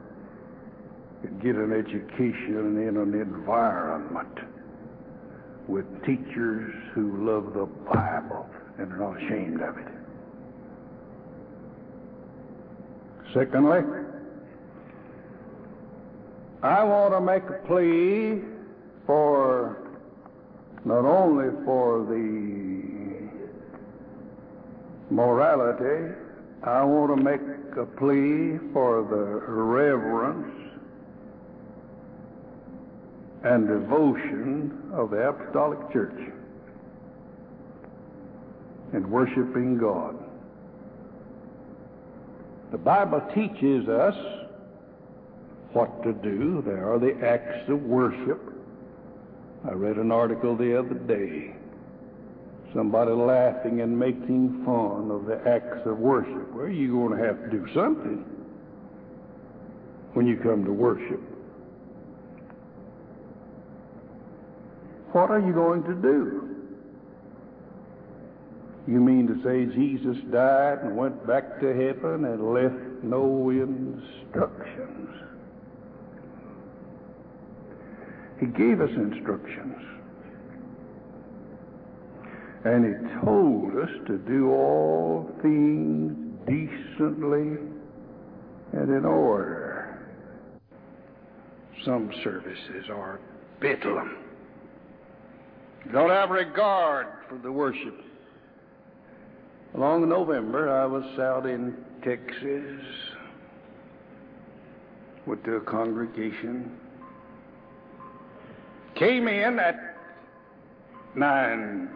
can 1.22 1.40
get 1.40 1.56
an 1.56 1.72
education 1.72 2.88
in 2.88 2.98
an 2.98 3.14
environment 3.14 4.40
with 5.68 5.86
teachers 6.06 6.74
who 6.94 7.26
love 7.26 7.54
the 7.54 7.66
Bible 7.66 8.50
and 8.78 8.92
are 8.92 8.98
not 8.98 9.18
ashamed 9.18 9.62
of 9.62 9.78
it. 9.78 9.88
Secondly, 13.34 13.82
I 16.64 16.84
want 16.84 17.14
to 17.14 17.22
make 17.22 17.44
a 17.44 17.68
plea 17.68 18.42
for 19.06 19.78
not 20.84 21.06
only 21.06 21.50
for 21.66 22.06
the 22.06 22.59
morality, 25.10 26.14
I 26.64 26.84
want 26.84 27.18
to 27.18 27.24
make 27.24 27.42
a 27.78 27.86
plea 27.86 28.60
for 28.74 29.02
the 29.04 29.52
reverence 29.52 30.56
and 33.44 33.68
devotion 33.68 34.92
of 34.94 35.12
the 35.12 35.30
Apostolic 35.30 35.92
Church 35.92 36.32
in 38.94 39.10
worshiping 39.10 39.78
God. 39.78 40.18
The 42.72 42.78
Bible 42.78 43.22
teaches 43.34 43.88
us 43.88 44.16
what 45.74 46.04
to 46.04 46.14
do. 46.14 46.62
There 46.66 46.92
are 46.92 47.00
the 47.00 47.16
acts 47.26 47.70
of 47.70 47.82
worship. 47.84 48.42
I 49.68 49.72
read 49.74 49.98
an 49.98 50.12
article 50.12 50.56
the 50.56 50.78
other 50.78 50.96
day 50.96 51.56
somebody 52.74 53.12
laughing 53.12 53.82
and 53.82 53.98
making 53.98 54.64
fun 54.66 55.12
of 55.12 55.26
the 55.26 55.42
acts 55.50 55.86
of 55.86 55.98
worship. 55.98 56.54
Well, 56.54 56.68
you're 56.68 56.92
going 56.92 57.18
to 57.18 57.26
have 57.26 57.44
to 57.44 57.50
do 57.50 57.68
something 57.74 58.26
when 60.14 60.28
you 60.28 60.38
come 60.38 60.66
to 60.66 60.72
worship. 60.72 61.22
What 65.12 65.32
are 65.32 65.40
you 65.40 65.54
going 65.54 65.84
to 65.84 65.96
do? 65.96 66.50
You 68.88 69.00
mean 69.00 69.28
to 69.28 69.36
say 69.44 69.66
Jesus 69.76 70.18
died 70.32 70.80
and 70.84 70.96
went 70.96 71.26
back 71.28 71.60
to 71.60 71.68
heaven 71.68 72.26
and 72.26 72.54
left 72.54 73.04
no 73.04 73.50
instructions? 73.50 75.10
He 78.40 78.46
gave 78.48 78.82
us 78.82 78.90
instructions. 78.92 79.99
And 82.66 82.86
he 82.86 83.26
told 83.26 83.78
us 83.78 83.90
to 84.08 84.18
do 84.18 84.52
all 84.52 85.32
things 85.42 86.14
decently 86.46 87.58
and 88.74 88.90
in 88.90 89.06
order. 89.06 90.10
Some 91.86 92.12
services 92.24 92.90
are 92.90 93.20
bedlam. 93.62 94.18
Don't 95.94 96.10
have 96.10 96.30
regard 96.30 97.08
for 97.30 97.38
the 97.38 97.52
worship. 97.52 98.04
Along 99.76 100.10
November, 100.10 100.70
I 100.70 100.86
was 100.86 101.06
out 101.20 101.46
in 101.46 101.76
Texas 102.04 102.82
with 105.26 105.42
the 105.44 105.62
congregation. 105.66 106.72
Came 108.96 109.28
in 109.28 109.60
at 109.60 109.96
nine, 111.16 111.90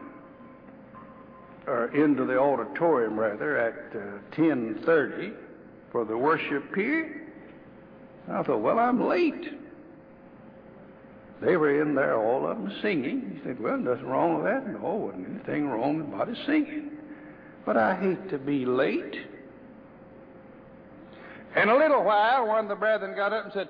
or 1.68 1.88
into 1.96 2.26
the 2.26 2.38
auditorium 2.40 3.20
rather 3.20 3.58
at 3.58 3.96
uh, 3.96 4.36
ten 4.36 4.82
thirty 4.86 5.32
for 5.92 6.06
the 6.06 6.18
worship 6.18 6.74
period. 6.74 7.22
I 8.30 8.44
thought, 8.44 8.62
well, 8.62 8.80
I'm 8.80 9.08
late. 9.08 9.60
They 11.42 11.58
were 11.58 11.82
in 11.82 11.94
there, 11.94 12.18
all 12.18 12.48
of 12.48 12.58
them 12.58 12.74
singing. 12.82 13.36
He 13.36 13.44
said, 13.44 13.60
well, 13.60 13.78
nothing 13.78 14.06
wrong 14.06 14.36
with 14.36 14.46
that. 14.46 14.66
No, 14.66 14.94
wasn't 14.94 15.28
anything 15.30 15.68
wrong 15.68 15.98
with 15.98 16.12
body 16.12 16.34
singing. 16.46 16.92
But 17.66 17.76
I 17.76 17.96
hate 17.96 18.30
to 18.30 18.38
be 18.38 18.66
late. 18.66 19.16
In 21.56 21.70
a 21.70 21.76
little 21.76 22.04
while, 22.04 22.48
one 22.48 22.66
of 22.66 22.70
the 22.70 22.76
brethren 22.76 23.16
got 23.16 23.34
up 23.34 23.44
and 23.46 23.54
said, 23.54 23.70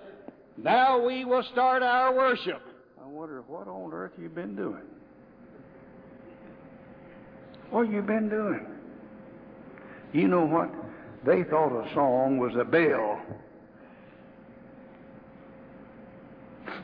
Now 0.56 1.04
we 1.04 1.26
will 1.26 1.44
start 1.52 1.82
our 1.82 2.16
worship. 2.16 2.62
I 3.04 3.08
wonder 3.08 3.42
what 3.48 3.68
on 3.68 3.92
earth 3.92 4.14
you've 4.20 4.36
been 4.36 4.56
doing. 4.56 4.84
What 7.74 7.90
you 7.90 8.04
been 8.04 8.30
doing? 8.30 8.68
You 10.14 10.28
know 10.28 10.46
what? 10.46 10.70
They 11.26 11.42
thought 11.44 11.72
a 11.76 11.92
song 11.96 12.38
was 12.38 12.54
a 12.56 12.64
bell. 12.64 13.20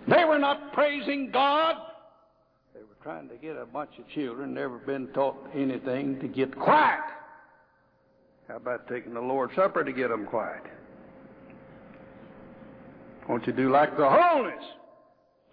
They 0.07 0.25
were 0.25 0.39
not 0.39 0.73
praising 0.73 1.29
God. 1.29 1.75
They 2.73 2.79
were 2.79 2.97
trying 3.03 3.29
to 3.29 3.35
get 3.35 3.55
a 3.55 3.67
bunch 3.67 3.91
of 3.99 4.09
children, 4.09 4.55
never 4.55 4.79
been 4.79 5.09
taught 5.09 5.37
anything, 5.53 6.19
to 6.21 6.27
get 6.27 6.57
quiet. 6.57 7.03
How 8.47 8.55
about 8.55 8.87
taking 8.87 9.13
the 9.13 9.21
Lord's 9.21 9.55
Supper 9.55 9.83
to 9.83 9.91
get 9.91 10.09
them 10.09 10.25
quiet? 10.25 10.63
Won't 13.29 13.45
you 13.45 13.53
do 13.53 13.69
like 13.69 13.95
the 13.95 14.09
holiness? 14.09 14.65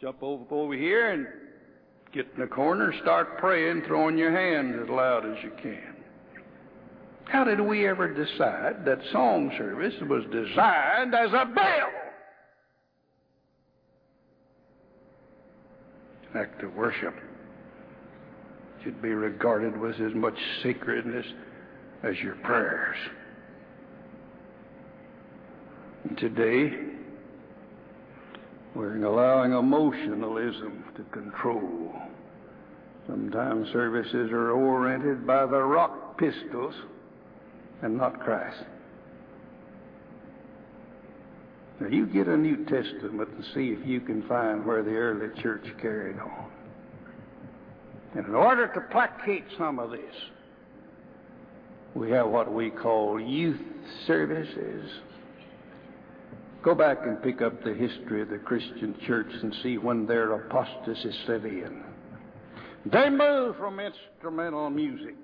Jump 0.00 0.22
over 0.22 0.44
over 0.50 0.72
here 0.72 1.10
and 1.10 1.26
get 2.16 2.26
in 2.34 2.40
the 2.40 2.46
corner, 2.46 2.94
start 3.02 3.36
praying, 3.36 3.82
throwing 3.86 4.16
your 4.16 4.30
hands 4.32 4.74
as 4.82 4.88
loud 4.88 5.26
as 5.26 5.36
you 5.44 5.52
can. 5.62 5.94
How 7.26 7.44
did 7.44 7.60
we 7.60 7.86
ever 7.86 8.08
decide 8.08 8.86
that 8.86 9.00
song 9.12 9.52
service 9.58 9.94
was 10.08 10.24
designed 10.32 11.14
as 11.14 11.30
a 11.30 11.44
bell? 11.44 11.90
Act 16.34 16.62
of 16.62 16.74
worship 16.74 17.14
should 18.82 19.02
be 19.02 19.10
regarded 19.10 19.78
with 19.78 19.96
as 19.96 20.14
much 20.14 20.38
sacredness 20.62 21.26
as 22.02 22.16
your 22.22 22.36
prayers. 22.36 22.96
And 26.04 26.16
today, 26.16 26.72
we're 28.74 29.04
allowing 29.04 29.52
emotionalism 29.52 30.84
to 30.96 31.02
control. 31.04 31.94
Sometimes 33.06 33.68
services 33.72 34.32
are 34.32 34.50
oriented 34.50 35.26
by 35.26 35.46
the 35.46 35.62
rock 35.62 36.18
pistols 36.18 36.74
and 37.82 37.96
not 37.96 38.20
Christ. 38.20 38.64
Now, 41.78 41.88
you 41.88 42.06
get 42.06 42.26
a 42.26 42.36
New 42.36 42.64
Testament 42.64 43.28
and 43.28 43.44
see 43.54 43.68
if 43.68 43.86
you 43.86 44.00
can 44.00 44.22
find 44.26 44.64
where 44.64 44.82
the 44.82 44.92
early 44.92 45.28
church 45.42 45.66
carried 45.80 46.18
on. 46.18 46.46
And 48.14 48.26
in 48.26 48.34
order 48.34 48.66
to 48.68 48.80
placate 48.80 49.44
some 49.58 49.78
of 49.78 49.90
this, 49.90 50.14
we 51.94 52.10
have 52.10 52.28
what 52.28 52.52
we 52.52 52.70
call 52.70 53.20
youth 53.20 53.60
services. 54.06 54.90
Go 56.62 56.74
back 56.74 56.98
and 57.02 57.22
pick 57.22 57.42
up 57.42 57.62
the 57.62 57.74
history 57.74 58.22
of 58.22 58.30
the 58.30 58.38
Christian 58.38 58.96
church 59.06 59.28
and 59.42 59.54
see 59.62 59.76
when 59.76 60.06
their 60.06 60.32
apostasy 60.32 61.12
set 61.26 61.44
in. 61.44 61.85
They 62.92 63.10
move 63.10 63.56
from 63.56 63.80
instrumental 63.80 64.70
music 64.70 65.16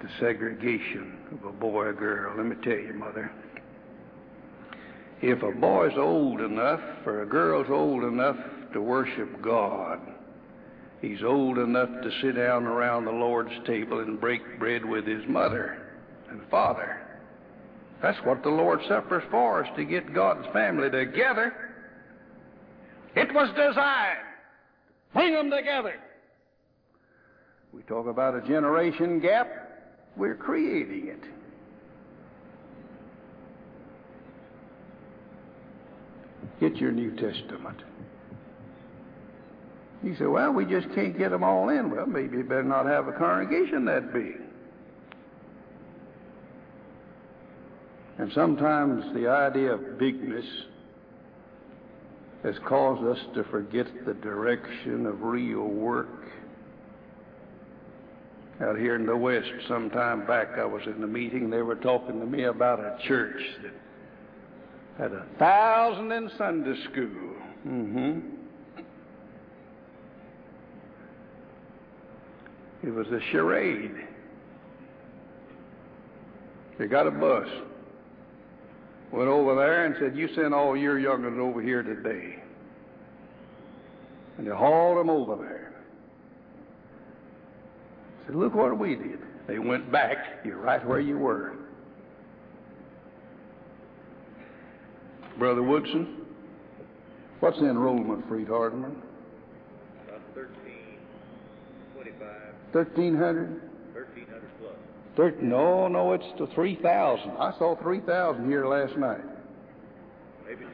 to 0.00 0.08
segregation 0.18 1.18
of 1.32 1.48
a 1.48 1.52
boy 1.52 1.84
or 1.84 1.92
girl. 1.92 2.36
Let 2.36 2.46
me 2.46 2.56
tell 2.64 2.78
you, 2.78 2.94
mother. 2.94 3.30
If 5.22 5.42
a 5.42 5.52
boy's 5.52 5.96
old 5.96 6.40
enough 6.40 6.80
or 7.06 7.22
a 7.22 7.26
girl's 7.26 7.70
old 7.70 8.02
enough 8.02 8.36
to 8.72 8.82
worship 8.82 9.40
God, 9.40 10.00
he's 11.00 11.22
old 11.22 11.58
enough 11.58 11.90
to 12.02 12.10
sit 12.20 12.36
down 12.36 12.64
around 12.64 13.04
the 13.04 13.12
Lord's 13.12 13.54
table 13.66 14.00
and 14.00 14.20
break 14.20 14.58
bread 14.58 14.84
with 14.84 15.06
his 15.06 15.22
mother 15.28 15.80
and 16.28 16.40
father. 16.50 17.00
That's 18.02 18.18
what 18.24 18.42
the 18.42 18.48
Lord's 18.48 18.86
Supper's 18.88 19.24
for, 19.30 19.64
is 19.64 19.70
to 19.76 19.84
get 19.84 20.12
God's 20.12 20.46
family 20.52 20.90
together. 20.90 21.67
It 23.16 23.32
was 23.34 23.48
designed 23.50 24.18
to 24.18 25.14
bring 25.14 25.34
them 25.34 25.50
together. 25.50 25.94
We 27.72 27.82
talk 27.82 28.06
about 28.06 28.34
a 28.34 28.40
generation 28.40 29.20
gap. 29.20 29.48
We're 30.16 30.34
creating 30.34 31.08
it. 31.08 31.24
Get 36.60 36.76
your 36.76 36.92
New 36.92 37.12
Testament. 37.12 37.82
You 40.02 40.14
say, 40.16 40.26
well, 40.26 40.52
we 40.52 40.64
just 40.64 40.92
can't 40.94 41.16
get 41.16 41.30
them 41.30 41.42
all 41.42 41.68
in. 41.68 41.90
Well, 41.90 42.06
maybe 42.06 42.36
you 42.36 42.44
better 42.44 42.62
not 42.62 42.86
have 42.86 43.08
a 43.08 43.12
congregation 43.12 43.84
that 43.86 44.12
big. 44.12 44.40
And 48.18 48.32
sometimes 48.32 49.04
the 49.14 49.28
idea 49.28 49.72
of 49.72 49.98
bigness 49.98 50.44
has 52.42 52.54
caused 52.66 53.04
us 53.04 53.18
to 53.34 53.44
forget 53.44 53.86
the 54.06 54.14
direction 54.14 55.06
of 55.06 55.22
real 55.22 55.66
work. 55.66 56.08
Out 58.60 58.76
here 58.76 58.96
in 58.96 59.06
the 59.06 59.16
West, 59.16 59.48
some 59.68 59.90
time 59.90 60.26
back, 60.26 60.58
I 60.58 60.64
was 60.64 60.82
in 60.86 61.02
a 61.02 61.06
meeting. 61.06 61.48
They 61.50 61.62
were 61.62 61.76
talking 61.76 62.18
to 62.18 62.26
me 62.26 62.44
about 62.44 62.80
a 62.80 62.98
church 63.06 63.40
that 63.62 63.72
had 64.98 65.12
a 65.12 65.24
thousand 65.38 66.10
in 66.10 66.30
Sunday 66.36 66.74
school. 66.90 67.34
Mm-hmm. 67.66 68.18
It 72.82 72.90
was 72.90 73.06
a 73.08 73.20
charade. 73.30 73.94
They 76.78 76.86
got 76.86 77.06
a 77.06 77.10
bus. 77.10 77.48
Went 79.12 79.28
over 79.28 79.54
there 79.54 79.86
and 79.86 79.96
said, 79.98 80.16
You 80.16 80.28
send 80.34 80.54
all 80.54 80.76
your 80.76 80.98
young'uns 80.98 81.38
over 81.38 81.62
here 81.62 81.82
today. 81.82 82.42
And 84.36 84.46
they 84.46 84.50
hauled 84.50 84.98
them 84.98 85.08
over 85.10 85.36
there. 85.36 85.72
said, 88.26 88.34
Look 88.34 88.54
what 88.54 88.78
we 88.78 88.96
did. 88.96 89.20
They 89.46 89.58
went 89.58 89.90
back. 89.90 90.18
You're 90.44 90.58
right 90.58 90.86
where 90.86 91.00
you 91.00 91.16
were. 91.16 91.54
Brother 95.38 95.62
Woodson, 95.62 96.26
what's 97.40 97.58
the 97.58 97.70
enrollment 97.70 98.28
for 98.28 98.38
Hardeman? 98.38 98.96
About 100.06 100.20
1325. 100.34 102.26
1300? 102.72 103.48
1300 103.48 103.60
plus. 103.60 103.67
Thir- 105.18 105.34
no, 105.42 105.88
no, 105.88 106.12
it's 106.12 106.24
to 106.38 106.46
3,000. 106.54 107.30
I 107.32 107.52
saw 107.58 107.74
3,000 107.82 108.48
here 108.48 108.68
last 108.68 108.96
night. 108.96 109.20
Maybe 110.46 110.64
10. 110.64 110.72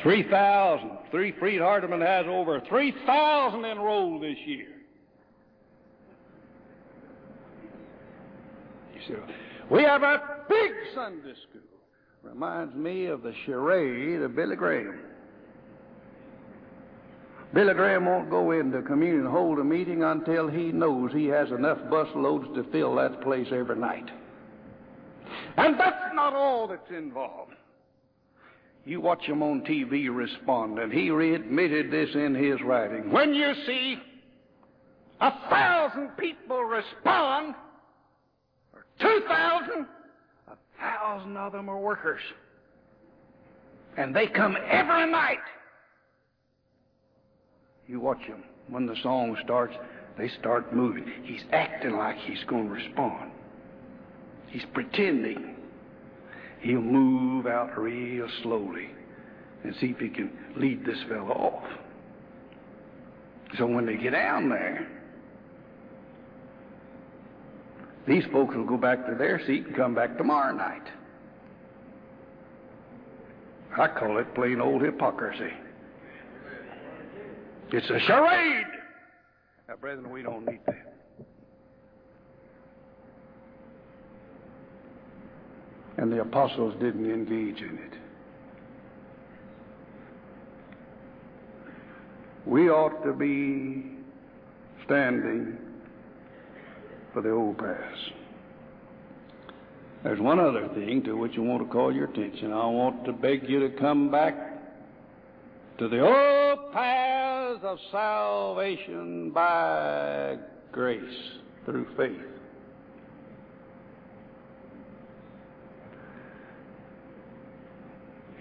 3,000. 0.00 0.90
Three 1.10 1.32
Freed 1.40 1.60
Hardeman 1.60 2.00
has 2.00 2.24
over 2.28 2.60
3,000 2.68 3.64
enrolled 3.64 4.22
this 4.22 4.38
year. 4.46 4.68
You 8.94 9.00
see, 9.08 9.14
we 9.68 9.82
have 9.82 10.04
a 10.04 10.44
big 10.48 10.70
Sunday 10.94 11.34
school. 11.50 11.62
Reminds 12.22 12.76
me 12.76 13.06
of 13.06 13.22
the 13.22 13.34
charade 13.44 14.22
of 14.22 14.36
Billy 14.36 14.54
Graham. 14.54 15.00
Billy 17.54 17.72
Graham 17.74 18.04
won't 18.04 18.30
go 18.30 18.50
into 18.50 18.82
communion 18.82 19.20
and 19.20 19.28
hold 19.28 19.58
a 19.58 19.64
meeting 19.64 20.02
until 20.02 20.48
he 20.48 20.70
knows 20.70 21.12
he 21.12 21.26
has 21.26 21.50
enough 21.50 21.78
bus 21.90 22.08
loads 22.14 22.46
to 22.54 22.64
fill 22.70 22.94
that 22.96 23.22
place 23.22 23.48
every 23.52 23.76
night. 23.76 24.10
And 25.56 25.78
that's 25.78 26.14
not 26.14 26.34
all 26.34 26.68
that's 26.68 26.90
involved. 26.90 27.52
You 28.84 29.00
watch 29.00 29.22
him 29.22 29.42
on 29.42 29.62
TV 29.62 30.08
respond, 30.14 30.78
and 30.78 30.92
he 30.92 31.10
readmitted 31.10 31.90
this 31.90 32.10
in 32.14 32.34
his 32.34 32.60
writing. 32.62 33.10
When 33.10 33.34
you 33.34 33.52
see 33.66 33.98
a 35.20 35.32
thousand 35.50 36.16
people 36.16 36.62
respond, 36.62 37.54
or 38.72 38.86
two 39.00 39.22
thousand, 39.28 39.86
a 40.50 40.56
thousand 40.80 41.36
of 41.36 41.52
them 41.52 41.68
are 41.68 41.78
workers. 41.78 42.20
And 43.96 44.14
they 44.14 44.26
come 44.26 44.56
every 44.70 45.10
night. 45.10 45.38
You 47.88 48.00
watch 48.00 48.20
him. 48.20 48.44
When 48.68 48.86
the 48.86 48.96
song 49.02 49.36
starts, 49.42 49.74
they 50.18 50.28
start 50.40 50.74
moving. 50.74 51.10
He's 51.24 51.42
acting 51.52 51.96
like 51.96 52.16
he's 52.18 52.44
going 52.46 52.66
to 52.66 52.70
respond. 52.70 53.30
He's 54.48 54.64
pretending. 54.74 55.56
He'll 56.60 56.82
move 56.82 57.46
out 57.46 57.78
real 57.78 58.28
slowly 58.42 58.90
and 59.64 59.74
see 59.80 59.86
if 59.86 59.98
he 59.98 60.10
can 60.10 60.30
lead 60.54 60.84
this 60.84 60.98
fellow 61.08 61.30
off. 61.30 61.64
So 63.56 63.66
when 63.66 63.86
they 63.86 63.96
get 63.96 64.10
down 64.10 64.50
there, 64.50 64.86
these 68.06 68.24
folks 68.30 68.54
will 68.54 68.66
go 68.66 68.76
back 68.76 69.06
to 69.06 69.14
their 69.14 69.40
seat 69.46 69.66
and 69.66 69.74
come 69.74 69.94
back 69.94 70.18
tomorrow 70.18 70.54
night. 70.54 70.82
I 73.78 73.88
call 73.88 74.18
it 74.18 74.34
plain 74.34 74.60
old 74.60 74.82
hypocrisy. 74.82 75.52
It's 77.70 77.90
a 77.90 77.98
charade. 78.06 78.66
Now, 79.68 79.76
brethren, 79.76 80.10
we 80.10 80.22
don't 80.22 80.46
need 80.46 80.60
that. 80.66 80.94
And 85.98 86.10
the 86.10 86.22
apostles 86.22 86.74
didn't 86.80 87.10
engage 87.10 87.60
in 87.60 87.78
it. 87.78 87.98
We 92.46 92.70
ought 92.70 93.04
to 93.04 93.12
be 93.12 93.84
standing 94.86 95.58
for 97.12 97.20
the 97.20 97.30
old 97.30 97.58
past. 97.58 98.12
There's 100.04 100.20
one 100.20 100.38
other 100.38 100.68
thing 100.68 101.02
to 101.02 101.16
which 101.16 101.32
I 101.36 101.40
want 101.40 101.62
to 101.66 101.68
call 101.70 101.92
your 101.92 102.04
attention. 102.04 102.52
I 102.52 102.64
want 102.66 103.04
to 103.04 103.12
beg 103.12 103.48
you 103.48 103.60
to 103.68 103.76
come 103.78 104.10
back 104.10 104.36
to 105.78 105.88
the 105.88 106.00
old 106.00 106.72
of 107.62 107.78
salvation 107.90 109.30
by 109.30 110.36
grace 110.70 111.02
through 111.64 111.86
faith. 111.96 112.12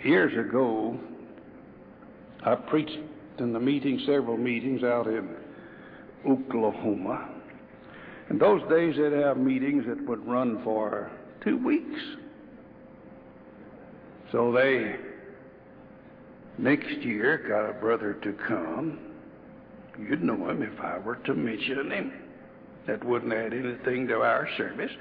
Years 0.03 0.37
ago, 0.37 0.99
I 2.43 2.55
preached 2.55 2.97
in 3.39 3.53
the 3.53 3.59
meeting, 3.59 4.01
several 4.05 4.35
meetings 4.35 4.83
out 4.83 5.07
in 5.07 5.29
Oklahoma. 6.27 7.29
In 8.29 8.37
those 8.37 8.61
days, 8.69 8.95
they'd 8.97 9.13
have 9.13 9.37
meetings 9.37 9.85
that 9.87 10.05
would 10.05 10.25
run 10.27 10.61
for 10.63 11.09
two 11.43 11.57
weeks. 11.57 11.99
So 14.31 14.51
they, 14.51 14.97
next 16.57 16.97
year, 16.99 17.43
got 17.47 17.69
a 17.69 17.73
brother 17.73 18.13
to 18.23 18.33
come. 18.47 18.99
You'd 19.99 20.23
know 20.23 20.49
him 20.49 20.61
if 20.61 20.79
I 20.79 20.97
were 20.99 21.15
to 21.15 21.33
mention 21.33 21.91
him. 21.91 22.13
That 22.85 23.03
wouldn't 23.03 23.33
add 23.33 23.53
anything 23.53 24.07
to 24.07 24.21
our 24.21 24.47
service. 24.57 24.91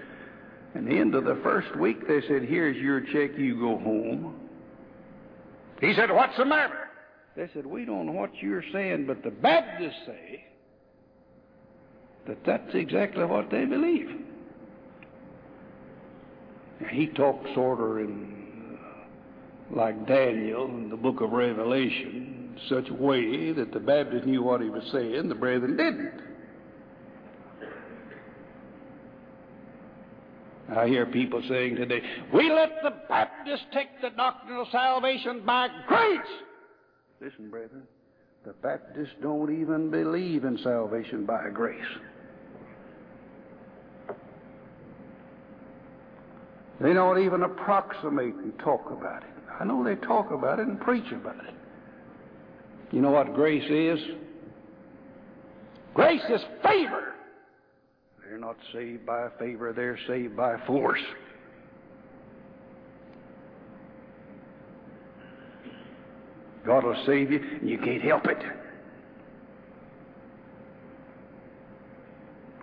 And 0.75 0.87
the 0.87 0.99
end 0.99 1.15
of 1.15 1.25
the 1.25 1.39
first 1.43 1.75
week, 1.77 2.07
they 2.09 2.21
said, 2.29 2.43
Here's 2.43 2.77
your 2.77 3.01
check, 3.01 3.39
you 3.39 3.59
go 3.59 3.79
home. 3.79 4.35
He 5.81 5.95
said, 5.95 6.11
What's 6.11 6.37
the 6.37 6.45
matter? 6.45 6.89
They 7.37 7.49
said, 7.55 7.67
We 7.67 7.85
don't 7.85 8.07
know 8.07 8.13
what 8.13 8.31
you're 8.41 8.65
saying, 8.73 9.07
but 9.07 9.23
the 9.23 9.31
Baptists 9.31 9.95
say 10.07 10.45
that 12.27 12.45
that's 12.45 12.75
exactly 12.75 13.25
what 13.25 13.51
they 13.51 13.65
believe. 13.65 14.11
He 16.91 17.07
talked 17.07 17.47
sort 17.55 17.81
of 17.81 17.99
in, 17.99 18.36
like 19.71 20.07
Daniel 20.07 20.67
in 20.67 20.89
the 20.89 20.97
book 20.97 21.21
of 21.21 21.31
Revelation, 21.33 22.59
such 22.69 22.89
a 22.89 22.95
way 22.95 23.53
that 23.53 23.73
the 23.73 23.81
Baptists 23.81 24.27
knew 24.27 24.43
what 24.43 24.61
he 24.61 24.71
was 24.71 24.85
saying, 24.93 25.29
the 25.29 25.35
brethren 25.35 25.77
didn't. 25.77 26.13
I 30.75 30.89
hear 30.89 31.07
people 31.07 31.43
saying 31.49 31.77
today, 31.77 32.03
we 32.35 32.51
let 32.51 32.83
the 32.83 32.93
Baptists 33.09 33.67
take 33.73 34.01
the 34.03 34.11
doctrine 34.11 34.59
of 34.59 34.67
salvation 34.73 35.43
by 35.47 35.69
grace. 35.87 36.21
Listen, 37.21 37.51
brethren, 37.51 37.83
the 38.45 38.53
Baptists 38.53 39.15
don't 39.23 39.61
even 39.61 39.91
believe 39.91 40.45
in 40.45 40.59
salvation 40.59 41.25
by 41.25 41.51
grace. 41.51 41.81
They 46.81 46.93
don't 46.93 47.25
even 47.25 47.43
approximate 47.43 48.35
and 48.35 48.59
talk 48.59 48.91
about 48.91 49.23
it. 49.23 49.36
I 49.59 49.65
know 49.65 49.83
they 49.83 49.95
talk 49.97 50.31
about 50.31 50.59
it 50.59 50.67
and 50.67 50.81
preach 50.81 51.11
about 51.13 51.37
it. 51.45 51.55
You 52.93 53.01
know 53.01 53.11
what 53.11 53.35
grace 53.35 53.69
is? 53.69 53.99
Grace 55.95 56.23
is 56.29 56.43
favor. 56.63 57.15
They're 58.23 58.39
not 58.39 58.57
saved 58.73 59.07
by 59.07 59.29
favor, 59.39 59.73
they're 59.73 59.99
saved 60.07 60.37
by 60.37 60.57
force. 60.67 61.01
God 66.67 66.85
will 66.85 67.03
save 67.07 67.31
you, 67.31 67.41
and 67.61 67.71
you 67.71 67.79
can't 67.79 68.03
help 68.03 68.27
it. 68.27 68.43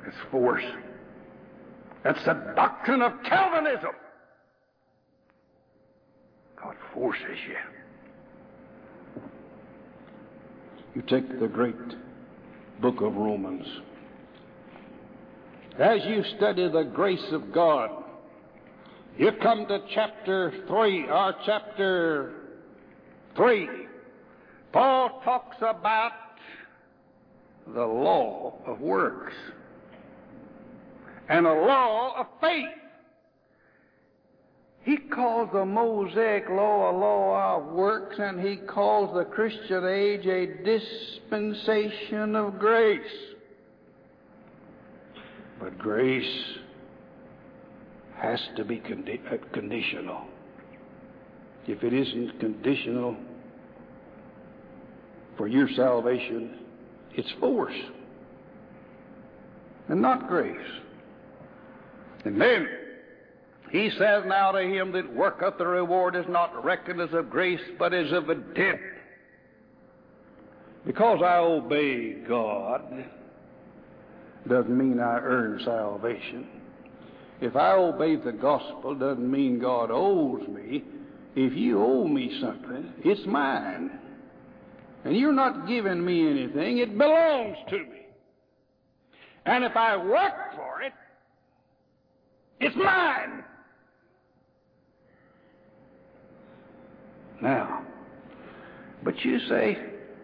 It's 0.05 0.17
force. 0.29 0.65
That's 2.03 2.23
the 2.25 2.33
doctrine 2.55 3.01
of 3.01 3.13
Calvinism. 3.23 3.91
God 6.63 6.75
forces 6.93 7.37
you. 7.47 9.21
You 10.95 11.01
take 11.01 11.39
the 11.39 11.47
great 11.47 11.75
book 12.81 13.01
of 13.01 13.15
Romans. 13.15 13.65
As 15.79 15.99
you 16.05 16.23
study 16.37 16.69
the 16.69 16.83
grace 16.83 17.25
of 17.31 17.51
God, 17.51 17.89
you 19.17 19.31
come 19.41 19.65
to 19.67 19.79
chapter 19.93 20.53
3, 20.67 21.09
or 21.09 21.33
chapter 21.45 22.33
3. 23.35 23.69
Paul 24.71 25.21
talks 25.23 25.57
about 25.57 26.11
the 27.67 27.85
law 27.85 28.55
of 28.65 28.79
works 28.79 29.33
and 31.29 31.45
a 31.45 31.53
law 31.53 32.15
of 32.19 32.27
faith. 32.41 32.67
He 34.83 34.97
calls 34.97 35.49
the 35.53 35.65
Mosaic 35.65 36.49
law 36.49 36.91
a 36.91 36.95
law 36.97 37.57
of 37.57 37.73
works, 37.73 38.17
and 38.19 38.39
he 38.39 38.57
calls 38.57 39.15
the 39.15 39.23
Christian 39.23 39.85
age 39.85 40.25
a 40.25 40.45
dispensation 40.63 42.35
of 42.35 42.59
grace. 42.59 42.99
But 45.59 45.77
grace 45.77 46.43
has 48.17 48.41
to 48.57 48.65
be 48.65 48.79
condi- 48.79 49.21
uh, 49.31 49.37
conditional. 49.53 50.25
If 51.65 51.81
it 51.83 51.93
isn't 51.93 52.39
conditional 52.41 53.15
for 55.37 55.47
your 55.47 55.69
salvation, 55.77 56.59
it's 57.15 57.31
force 57.39 57.79
and 59.87 60.01
not 60.01 60.27
grace. 60.27 60.57
And 62.25 62.39
then 62.39 62.67
he 63.73 63.89
says 63.97 64.23
now 64.27 64.51
to 64.51 64.61
him 64.61 64.91
that 64.91 65.15
worketh 65.15 65.57
the 65.57 65.65
reward 65.65 66.15
is 66.15 66.27
not 66.29 66.63
reckoned 66.63 67.01
as 67.01 67.11
of 67.11 67.31
grace, 67.31 67.59
but 67.79 67.91
as 67.91 68.11
of 68.11 68.29
a 68.29 68.35
debt. 68.35 68.79
Because 70.85 71.23
I 71.25 71.37
obey 71.37 72.13
God 72.27 72.83
doesn't 74.47 74.77
mean 74.77 74.99
I 74.99 75.17
earn 75.17 75.59
salvation. 75.65 76.47
If 77.41 77.55
I 77.55 77.71
obey 77.71 78.15
the 78.15 78.31
gospel 78.31 78.93
doesn't 78.93 79.29
mean 79.29 79.57
God 79.57 79.89
owes 79.91 80.47
me. 80.47 80.83
if 81.35 81.53
you 81.53 81.83
owe 81.83 82.07
me 82.07 82.37
something, 82.39 82.93
it's 83.03 83.25
mine. 83.25 83.89
And 85.03 85.17
you're 85.17 85.33
not 85.33 85.67
giving 85.67 86.05
me 86.05 86.29
anything, 86.29 86.77
it 86.77 86.95
belongs 86.95 87.57
to 87.71 87.79
me. 87.79 88.05
And 89.47 89.63
if 89.63 89.75
I 89.75 89.97
work 89.97 90.55
for 90.55 90.83
it, 90.83 90.93
it's 92.59 92.75
mine. 92.75 93.43
Now, 97.43 97.83
but 99.03 99.19
you 99.25 99.37
say 99.49 99.77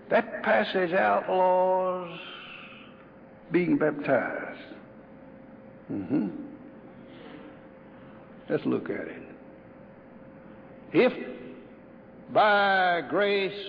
that 0.09 0.41
passage 0.41 0.93
outlaws 0.93 2.17
being 3.51 3.77
baptized. 3.77 4.61
Mm-hmm. 5.91 6.27
Let's 8.49 8.65
look 8.65 8.89
at 8.89 9.01
it. 9.01 9.21
If 10.93 11.11
by 12.31 13.01
grace 13.09 13.65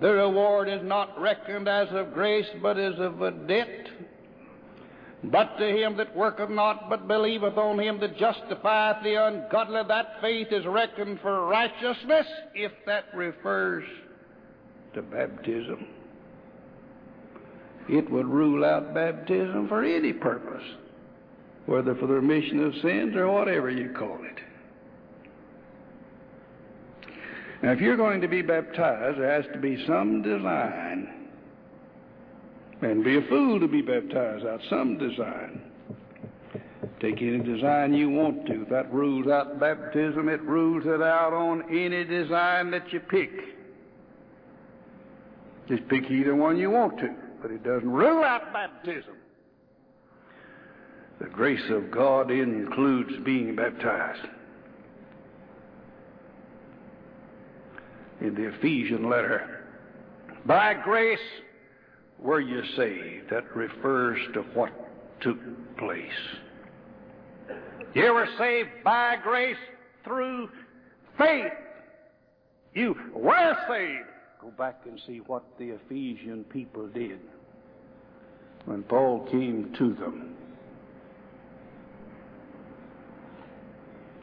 the 0.00 0.10
reward 0.10 0.70
is 0.70 0.80
not 0.82 1.20
reckoned 1.20 1.68
as 1.68 1.88
of 1.90 2.14
grace, 2.14 2.48
but 2.62 2.78
as 2.78 2.98
of 2.98 3.20
a 3.20 3.32
debt, 3.32 3.87
but 5.24 5.58
to 5.58 5.66
him 5.66 5.96
that 5.96 6.14
worketh 6.14 6.50
not, 6.50 6.88
but 6.88 7.08
believeth 7.08 7.56
on 7.56 7.80
him 7.80 7.98
that 8.00 8.16
justifieth 8.16 9.02
the 9.02 9.14
ungodly, 9.14 9.82
that 9.88 10.20
faith 10.20 10.48
is 10.52 10.64
reckoned 10.64 11.18
for 11.20 11.46
righteousness, 11.46 12.26
if 12.54 12.72
that 12.86 13.04
refers 13.14 13.84
to 14.94 15.02
baptism. 15.02 15.86
It 17.88 18.08
would 18.10 18.26
rule 18.26 18.64
out 18.64 18.94
baptism 18.94 19.66
for 19.66 19.82
any 19.82 20.12
purpose, 20.12 20.64
whether 21.66 21.94
for 21.96 22.06
the 22.06 22.14
remission 22.14 22.64
of 22.64 22.74
sins 22.74 23.16
or 23.16 23.28
whatever 23.28 23.70
you 23.70 23.90
call 23.98 24.18
it. 24.22 24.38
Now, 27.62 27.72
if 27.72 27.80
you're 27.80 27.96
going 27.96 28.20
to 28.20 28.28
be 28.28 28.40
baptized, 28.40 29.18
there 29.18 29.42
has 29.42 29.50
to 29.52 29.58
be 29.58 29.84
some 29.84 30.22
design. 30.22 31.17
And 32.80 33.02
be 33.02 33.16
a 33.16 33.22
fool 33.22 33.58
to 33.58 33.66
be 33.66 33.82
baptized 33.82 34.46
out 34.46 34.60
some 34.70 34.98
design. 34.98 35.62
Take 37.00 37.22
any 37.22 37.38
design 37.38 37.94
you 37.94 38.10
want 38.10 38.46
to. 38.46 38.66
That 38.70 38.92
rules 38.92 39.28
out 39.28 39.60
baptism, 39.60 40.28
it 40.28 40.42
rules 40.42 40.84
it 40.84 41.02
out 41.02 41.32
on 41.32 41.62
any 41.70 42.04
design 42.04 42.70
that 42.72 42.92
you 42.92 43.00
pick. 43.00 43.30
Just 45.68 45.86
pick 45.88 46.10
either 46.10 46.34
one 46.34 46.56
you 46.56 46.70
want 46.70 46.98
to, 46.98 47.14
but 47.42 47.50
it 47.50 47.62
doesn't 47.62 47.90
rule 47.90 48.24
out 48.24 48.52
baptism. 48.52 49.14
The 51.20 51.26
grace 51.26 51.70
of 51.70 51.90
God 51.90 52.30
includes 52.30 53.10
being 53.24 53.54
baptized. 53.54 54.26
In 58.20 58.34
the 58.34 58.48
Ephesian 58.54 59.08
letter, 59.08 59.64
by 60.46 60.74
grace 60.74 61.18
were 62.20 62.40
you 62.40 62.62
saved? 62.76 63.30
That 63.30 63.54
refers 63.54 64.18
to 64.34 64.40
what 64.54 64.72
took 65.20 65.38
place. 65.76 66.02
You 67.94 68.12
were 68.14 68.28
saved 68.38 68.68
by 68.84 69.16
grace 69.22 69.56
through 70.04 70.50
faith. 71.16 71.52
You 72.74 72.94
were 73.14 73.56
saved. 73.68 74.08
Go 74.40 74.50
back 74.56 74.82
and 74.86 75.00
see 75.06 75.18
what 75.26 75.44
the 75.58 75.70
Ephesian 75.70 76.44
people 76.44 76.86
did 76.88 77.18
when 78.66 78.82
Paul 78.84 79.26
came 79.30 79.74
to 79.78 79.94
them. 79.94 80.36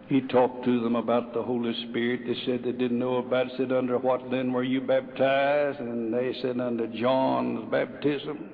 He 0.08 0.22
talked 0.22 0.64
to 0.66 0.82
them 0.82 0.96
about 0.96 1.34
the 1.34 1.42
Holy 1.42 1.74
Spirit. 1.90 2.22
They 2.28 2.36
said 2.46 2.64
they 2.64 2.72
didn't 2.72 3.00
know 3.00 3.18
about 3.18 3.48
it. 3.48 3.54
Said, 3.58 3.72
Under 3.72 3.98
what 3.98 4.30
then 4.30 4.54
were 4.54 4.64
you 4.64 4.82
baptized? 4.82 5.80
And 5.80 6.14
they 6.14 6.36
said, 6.42 6.60
Under 6.60 6.86
John's 6.88 7.70
baptism. 7.72 8.50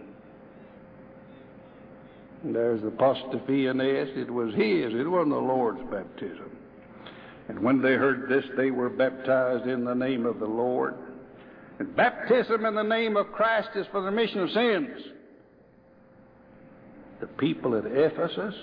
And 2.43 2.55
there's 2.55 2.81
the 2.81 2.87
apostrophe 2.87 3.67
in 3.67 3.81
S. 3.81 4.07
It 4.15 4.31
was 4.31 4.53
his, 4.55 4.93
it 4.93 5.09
wasn't 5.09 5.31
the 5.31 5.39
Lord's 5.39 5.81
baptism. 5.91 6.57
And 7.49 7.59
when 7.59 7.81
they 7.81 7.93
heard 7.93 8.29
this, 8.29 8.45
they 8.55 8.71
were 8.71 8.89
baptized 8.89 9.67
in 9.67 9.83
the 9.83 9.93
name 9.93 10.25
of 10.25 10.39
the 10.39 10.45
Lord. 10.45 10.95
And 11.79 11.95
baptism 11.95 12.65
in 12.65 12.75
the 12.75 12.83
name 12.83 13.17
of 13.17 13.31
Christ 13.33 13.69
is 13.75 13.85
for 13.91 14.01
the 14.01 14.07
remission 14.07 14.39
of 14.39 14.51
sins. 14.51 15.01
The 17.19 17.27
people 17.27 17.75
at 17.75 17.85
Ephesus 17.85 18.55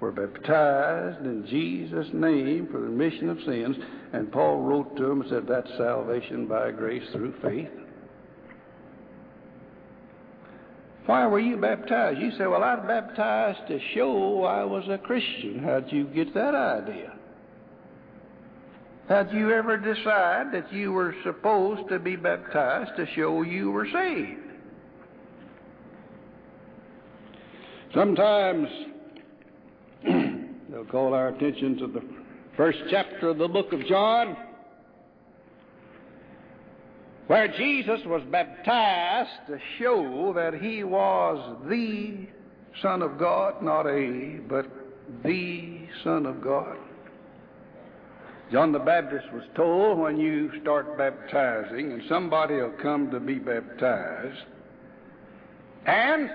were 0.00 0.12
baptized 0.12 1.24
in 1.24 1.46
Jesus' 1.46 2.08
name 2.12 2.68
for 2.70 2.80
the 2.80 2.86
remission 2.86 3.28
of 3.28 3.38
sins. 3.46 3.76
And 4.12 4.30
Paul 4.30 4.60
wrote 4.62 4.96
to 4.96 5.02
them 5.02 5.22
and 5.22 5.30
said, 5.30 5.46
That's 5.48 5.70
salvation 5.76 6.46
by 6.46 6.70
grace 6.70 7.04
through 7.12 7.34
faith. 7.42 7.70
Why 11.06 11.26
were 11.26 11.38
you 11.38 11.56
baptized? 11.56 12.18
You 12.18 12.32
say, 12.32 12.46
Well, 12.46 12.64
I 12.64 12.74
was 12.74 12.84
baptized 12.86 13.68
to 13.68 13.78
show 13.94 14.44
I 14.44 14.64
was 14.64 14.84
a 14.88 14.98
Christian. 14.98 15.60
How'd 15.64 15.90
you 15.92 16.04
get 16.04 16.34
that 16.34 16.54
idea? 16.54 17.12
How'd 19.08 19.32
you 19.32 19.52
ever 19.52 19.76
decide 19.76 20.52
that 20.52 20.72
you 20.72 20.92
were 20.92 21.14
supposed 21.22 21.88
to 21.90 22.00
be 22.00 22.16
baptized 22.16 22.90
to 22.96 23.06
show 23.14 23.42
you 23.42 23.70
were 23.70 23.86
saved? 23.86 24.40
Sometimes 27.94 28.68
they'll 30.76 30.84
call 30.84 31.14
our 31.14 31.28
attention 31.28 31.78
to 31.78 31.86
the 31.86 32.02
first 32.54 32.76
chapter 32.90 33.30
of 33.30 33.38
the 33.38 33.48
book 33.48 33.72
of 33.72 33.86
John, 33.86 34.36
where 37.28 37.48
Jesus 37.48 38.00
was 38.04 38.20
baptized 38.30 39.46
to 39.46 39.58
show 39.78 40.34
that 40.36 40.52
he 40.60 40.84
was 40.84 41.56
the 41.66 42.26
Son 42.82 43.00
of 43.00 43.18
God, 43.18 43.62
not 43.62 43.86
a, 43.86 44.38
but 44.50 44.66
the 45.24 45.78
Son 46.04 46.26
of 46.26 46.42
God. 46.42 46.76
John 48.52 48.70
the 48.70 48.78
Baptist 48.78 49.32
was 49.32 49.44
told 49.56 49.98
when 49.98 50.18
you 50.18 50.50
start 50.60 50.98
baptizing, 50.98 51.92
and 51.92 52.02
somebody 52.06 52.56
will 52.56 52.74
come 52.82 53.10
to 53.12 53.18
be 53.18 53.36
baptized, 53.36 54.44
and 55.86 56.28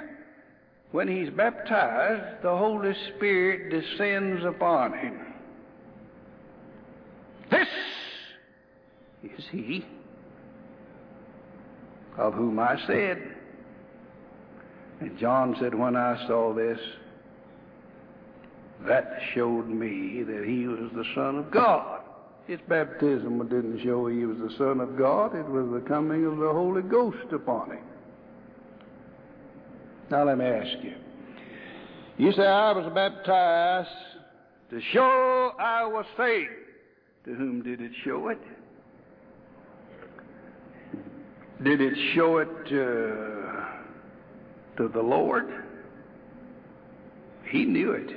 when 0.91 1.07
he's 1.07 1.29
baptized, 1.29 2.43
the 2.43 2.55
Holy 2.55 2.93
Spirit 3.15 3.69
descends 3.69 4.43
upon 4.45 4.97
him. 4.97 5.19
This 7.49 7.67
is 9.23 9.45
he 9.51 9.85
of 12.17 12.33
whom 12.33 12.59
I 12.59 12.77
said. 12.87 13.35
And 14.99 15.17
John 15.17 15.55
said, 15.59 15.73
When 15.73 15.95
I 15.95 16.27
saw 16.27 16.53
this, 16.53 16.79
that 18.87 19.19
showed 19.33 19.67
me 19.67 20.23
that 20.23 20.43
he 20.45 20.67
was 20.67 20.91
the 20.93 21.05
Son 21.15 21.37
of 21.37 21.51
God. 21.51 22.01
His 22.47 22.59
baptism 22.67 23.39
didn't 23.47 23.83
show 23.83 24.07
he 24.07 24.25
was 24.25 24.37
the 24.37 24.55
Son 24.57 24.81
of 24.81 24.97
God, 24.97 25.35
it 25.35 25.47
was 25.47 25.69
the 25.71 25.87
coming 25.87 26.25
of 26.25 26.37
the 26.37 26.51
Holy 26.51 26.81
Ghost 26.81 27.31
upon 27.31 27.71
him. 27.71 27.83
Now 30.11 30.25
let 30.25 30.37
me 30.37 30.45
ask 30.45 30.83
you. 30.83 30.93
You 32.17 32.33
say, 32.33 32.45
I 32.45 32.73
was 32.73 32.91
baptized 32.93 33.89
to 34.69 34.81
show 34.91 35.53
I 35.57 35.85
was 35.85 36.05
saved. 36.17 36.49
To 37.25 37.33
whom 37.33 37.63
did 37.63 37.79
it 37.79 37.91
show 38.03 38.27
it? 38.27 38.39
Did 41.63 41.79
it 41.79 41.93
show 42.13 42.39
it 42.39 42.49
uh, 42.65 42.71
to 44.77 44.89
the 44.93 45.01
Lord? 45.01 45.63
He 47.49 47.63
knew 47.63 47.91
it. 47.93 48.11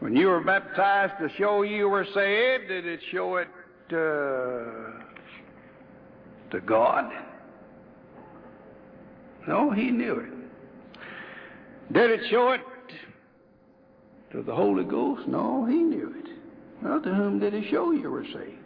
When 0.00 0.14
you 0.14 0.26
were 0.26 0.44
baptized 0.44 1.14
to 1.20 1.30
show 1.38 1.62
you 1.62 1.88
were 1.88 2.04
saved, 2.04 2.68
did 2.68 2.84
it 2.84 3.00
show 3.10 3.36
it 3.36 3.48
uh, 3.88 4.90
to 6.50 6.60
God? 6.66 7.10
No, 9.46 9.70
he 9.70 9.90
knew 9.90 10.16
it. 10.16 10.32
Did 11.92 12.10
it 12.10 12.20
show 12.30 12.52
it 12.52 12.60
to 14.32 14.42
the 14.42 14.54
Holy 14.54 14.84
Ghost? 14.84 15.26
No, 15.26 15.64
he 15.64 15.76
knew 15.76 16.14
it. 16.18 16.30
Well, 16.82 17.00
to 17.02 17.14
whom 17.14 17.40
did 17.40 17.52
he 17.52 17.68
show 17.70 17.90
you 17.90 18.10
were 18.10 18.24
saved? 18.24 18.58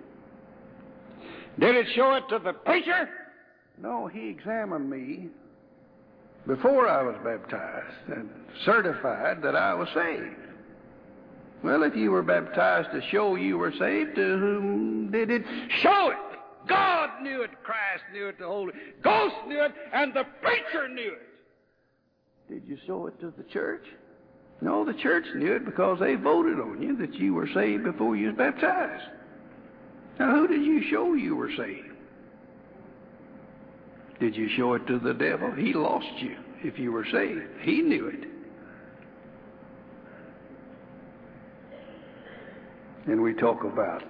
Did 1.59 1.77
it 1.77 1.87
show 1.95 2.15
it 2.15 2.25
to 2.31 2.39
the 2.39 2.53
preacher? 2.53 3.09
No, 3.81 4.07
he 4.07 4.29
examined 4.29 4.91
me 4.91 5.29
before 6.47 6.89
I 6.89 7.03
was 7.03 7.17
baptized 7.25 8.09
and 8.09 8.29
certified 8.65 9.43
that 9.43 9.57
I 9.57 9.75
was 9.75 9.89
saved. 9.95 10.37
Well, 11.63 11.83
if 11.83 11.97
you 11.97 12.11
were 12.11 12.23
baptized 12.23 12.91
to 12.93 13.01
show 13.11 13.37
you 13.37 13.57
were 13.57 13.73
saved, 13.73 14.17
to 14.17 14.39
whom 14.39 15.11
did 15.11 15.31
it 15.31 15.43
show 15.81 16.11
it? 16.11 16.34
God 16.69 17.23
knew 17.23 17.43
it, 17.43 17.51
Christ 17.63 18.05
knew 18.13 18.29
it, 18.29 18.39
the 18.39 18.47
Holy 18.47 18.73
Ghost 19.03 19.35
knew 19.47 19.63
it, 19.63 19.73
and 19.93 20.13
the 20.15 20.25
preacher 20.43 20.89
knew 20.89 21.13
it. 21.13 22.53
Did 22.53 22.63
you 22.67 22.79
show 22.87 23.07
it 23.07 23.19
to 23.21 23.33
the 23.37 23.45
church? 23.45 23.85
No, 24.61 24.85
the 24.85 24.95
church 24.95 25.25
knew 25.35 25.53
it 25.55 25.65
because 25.65 25.99
they 26.01 26.15
voted 26.15 26.61
on 26.61 26.81
you 26.81 26.97
that 26.97 27.15
you 27.15 27.35
were 27.35 27.49
saved 27.55 27.85
before 27.85 28.17
you 28.17 28.29
was 28.29 28.37
baptized. 28.37 29.05
Now, 30.19 30.31
who 30.37 30.47
did 30.47 30.63
you 30.63 30.83
show 30.91 31.15
you 31.15 31.37
were 31.37 31.51
saved? 31.57 31.89
Did 34.21 34.37
you 34.37 34.49
show 34.57 34.75
it 34.75 34.87
to 34.87 34.99
the 34.99 35.13
devil? 35.13 35.51
He 35.53 35.73
lost 35.73 36.07
you 36.19 36.37
if 36.63 36.79
you 36.79 36.93
were 36.93 37.05
saved. 37.11 37.43
He 37.63 37.83
knew 37.83 38.07
it. 38.07 38.29
And 43.07 43.21
we 43.21 43.35
talk 43.35 43.65
about 43.65 44.03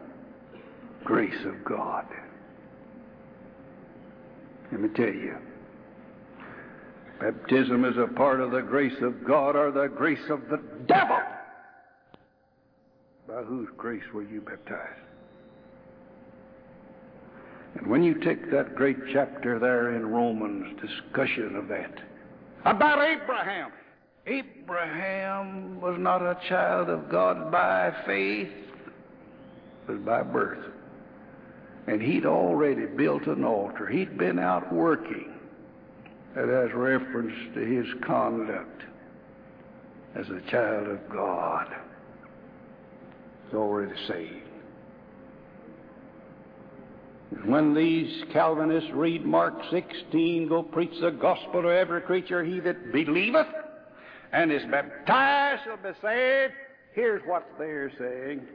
grace 1.05 1.45
of 1.47 1.65
God. 1.65 2.07
Let 4.73 4.81
me 4.81 4.89
tell 4.89 5.13
you, 5.13 5.37
baptism 7.21 7.85
is 7.85 7.97
a 7.97 8.07
part 8.07 8.41
of 8.41 8.51
the 8.51 8.63
grace 8.63 9.01
of 9.03 9.25
God 9.25 9.57
or 9.57 9.71
the 9.71 9.89
grace 9.89 10.31
of 10.31 10.41
the 10.49 10.61
devil. 10.87 11.19
By 13.29 13.43
whose 13.43 13.69
grace 13.77 14.03
were 14.13 14.23
you 14.23 14.41
baptized? 14.41 15.01
And 17.77 17.87
when 17.87 18.03
you 18.03 18.15
take 18.15 18.51
that 18.51 18.77
great 18.77 18.99
chapter 19.13 19.59
there 19.59 19.97
in 19.97 20.07
Romans, 20.07 20.81
discussion 20.81 21.57
of 21.57 21.69
that, 21.69 22.01
about 22.65 22.99
Abraham. 23.01 23.73
Abraham 24.27 25.81
was 25.81 25.97
not 25.99 26.23
a 26.23 26.39
child 26.49 26.89
of 26.89 27.11
God 27.11 27.53
by 27.53 27.93
faith, 28.07 28.49
but 29.87 30.05
by 30.05 30.23
birth. 30.23 30.65
And 31.87 32.01
he'd 32.01 32.25
already 32.25 32.87
built 32.87 33.27
an 33.27 33.45
altar. 33.45 33.87
He'd 33.87 34.17
been 34.17 34.39
out 34.39 34.73
working. 34.73 35.33
That 36.35 36.49
has 36.49 36.73
reference 36.73 37.35
to 37.55 37.61
his 37.61 37.87
conduct 38.05 38.83
as 40.15 40.27
a 40.29 40.41
child 40.51 40.89
of 40.89 41.09
God. 41.11 41.67
He's 43.45 43.55
already 43.55 43.93
saved. 44.09 44.45
When 47.45 47.75
these 47.75 48.25
Calvinists 48.33 48.91
read 48.93 49.25
Mark 49.25 49.55
16, 49.71 50.49
go 50.49 50.63
preach 50.63 50.93
the 51.01 51.11
gospel 51.11 51.63
to 51.63 51.69
every 51.69 52.01
creature, 52.01 52.45
he 52.45 52.61
that 52.61 52.93
believeth 52.93 53.47
and 54.33 54.51
is 54.51 54.63
baptized 54.71 55.63
shall 55.65 55.77
be 55.77 55.91
saved. 56.01 56.53
Here's 56.93 57.23
what 57.27 57.47
they're 57.59 57.93
saying. 57.99 58.47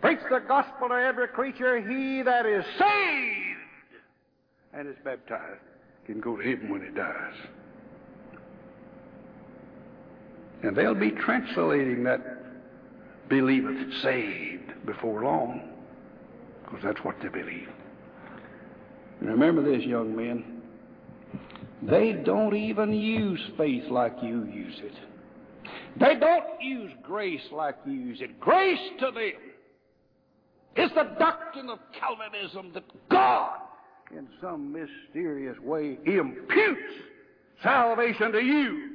Preach 0.00 0.20
the 0.30 0.40
gospel 0.46 0.88
to 0.88 0.94
every 0.94 1.28
creature, 1.28 1.80
he 1.80 2.22
that 2.22 2.46
is 2.46 2.64
saved 2.78 3.58
and 4.72 4.88
is 4.88 4.96
baptized 5.04 5.60
can 6.06 6.20
go 6.20 6.36
to 6.36 6.42
heaven 6.42 6.70
when 6.70 6.82
he 6.82 6.90
dies. 6.90 7.34
And 10.62 10.76
they'll 10.76 10.94
be 10.94 11.10
translating 11.10 12.04
that 12.04 12.20
believeth 13.28 13.92
saved 14.02 14.86
before 14.86 15.22
long, 15.22 15.62
because 16.64 16.80
that's 16.82 17.04
what 17.04 17.16
they 17.22 17.28
believe. 17.28 17.68
And 19.20 19.28
remember 19.28 19.62
this, 19.62 19.84
young 19.84 20.14
men. 20.14 20.62
They 21.82 22.12
don't 22.12 22.56
even 22.56 22.92
use 22.92 23.40
faith 23.56 23.84
like 23.90 24.14
you 24.22 24.44
use 24.44 24.80
it. 24.82 24.94
They 25.98 26.16
don't 26.18 26.60
use 26.60 26.90
grace 27.02 27.44
like 27.52 27.76
you 27.86 27.92
use 27.92 28.20
it. 28.20 28.40
Grace 28.40 28.80
to 29.00 29.06
them 29.06 29.32
the 30.94 31.16
doctrine 31.18 31.68
of 31.68 31.78
Calvinism 31.98 32.72
that 32.74 32.84
God, 33.10 33.58
in 34.10 34.28
some 34.40 34.72
mysterious 34.72 35.58
way, 35.60 35.98
imputes 36.04 36.80
salvation 37.62 38.32
to 38.32 38.40
you. 38.40 38.90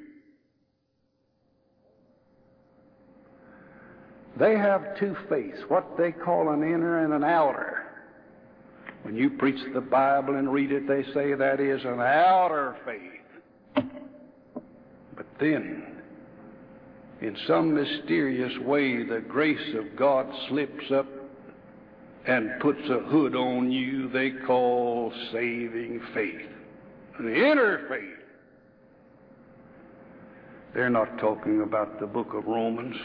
They 4.39 4.57
have 4.57 4.97
two 4.99 5.17
faiths, 5.29 5.59
what 5.67 5.97
they 5.97 6.11
call 6.11 6.49
an 6.53 6.63
inner 6.63 7.03
and 7.03 7.13
an 7.13 7.23
outer. 7.25 7.83
When 9.03 9.15
you 9.15 9.31
preach 9.31 9.59
the 9.73 9.81
Bible 9.81 10.35
and 10.35 10.51
read 10.51 10.71
it, 10.71 10.87
they 10.87 11.03
say 11.13 11.33
that 11.33 11.59
is 11.59 11.83
an 11.83 11.99
outer 11.99 12.77
faith. 12.85 13.85
But 15.15 15.25
then, 15.39 16.01
in 17.21 17.35
some 17.47 17.73
mysterious 17.73 18.57
way, 18.59 19.03
the 19.03 19.19
grace 19.27 19.75
of 19.75 19.97
God 19.97 20.25
slips 20.47 20.91
up 20.93 21.07
and 22.29 22.59
puts 22.59 22.81
a 22.89 22.99
hood 22.99 23.35
on 23.35 23.71
you 23.71 24.07
they 24.09 24.29
call 24.45 25.11
saving 25.31 25.99
faith. 26.13 26.47
The 27.19 27.33
inner 27.33 27.87
faith. 27.89 28.19
They're 30.75 30.91
not 30.91 31.17
talking 31.17 31.63
about 31.63 31.99
the 31.99 32.05
book 32.05 32.35
of 32.35 32.45
Romans. 32.45 32.95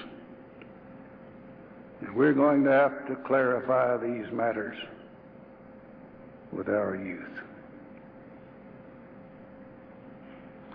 And 2.03 2.15
we're 2.15 2.35
going 2.35 2.65
to 2.65 2.71
have 2.71 3.07
to 3.07 3.17
clarify 3.27 3.97
these 3.97 4.31
matters 4.31 4.77
with 6.53 6.69
our 6.69 6.95
youth. 6.95 7.41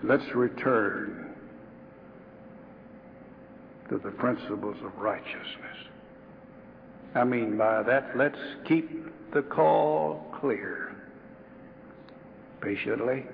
Let's 0.02 0.34
return 0.34 1.36
to 3.90 3.98
the 3.98 4.10
principles 4.10 4.76
of 4.84 4.98
righteousness. 4.98 5.89
I 7.14 7.24
mean 7.24 7.56
by 7.56 7.82
that, 7.82 8.16
let's 8.16 8.38
keep 8.66 8.88
the 9.32 9.42
call 9.42 10.32
clear. 10.40 10.94
Patiently, 12.60 13.24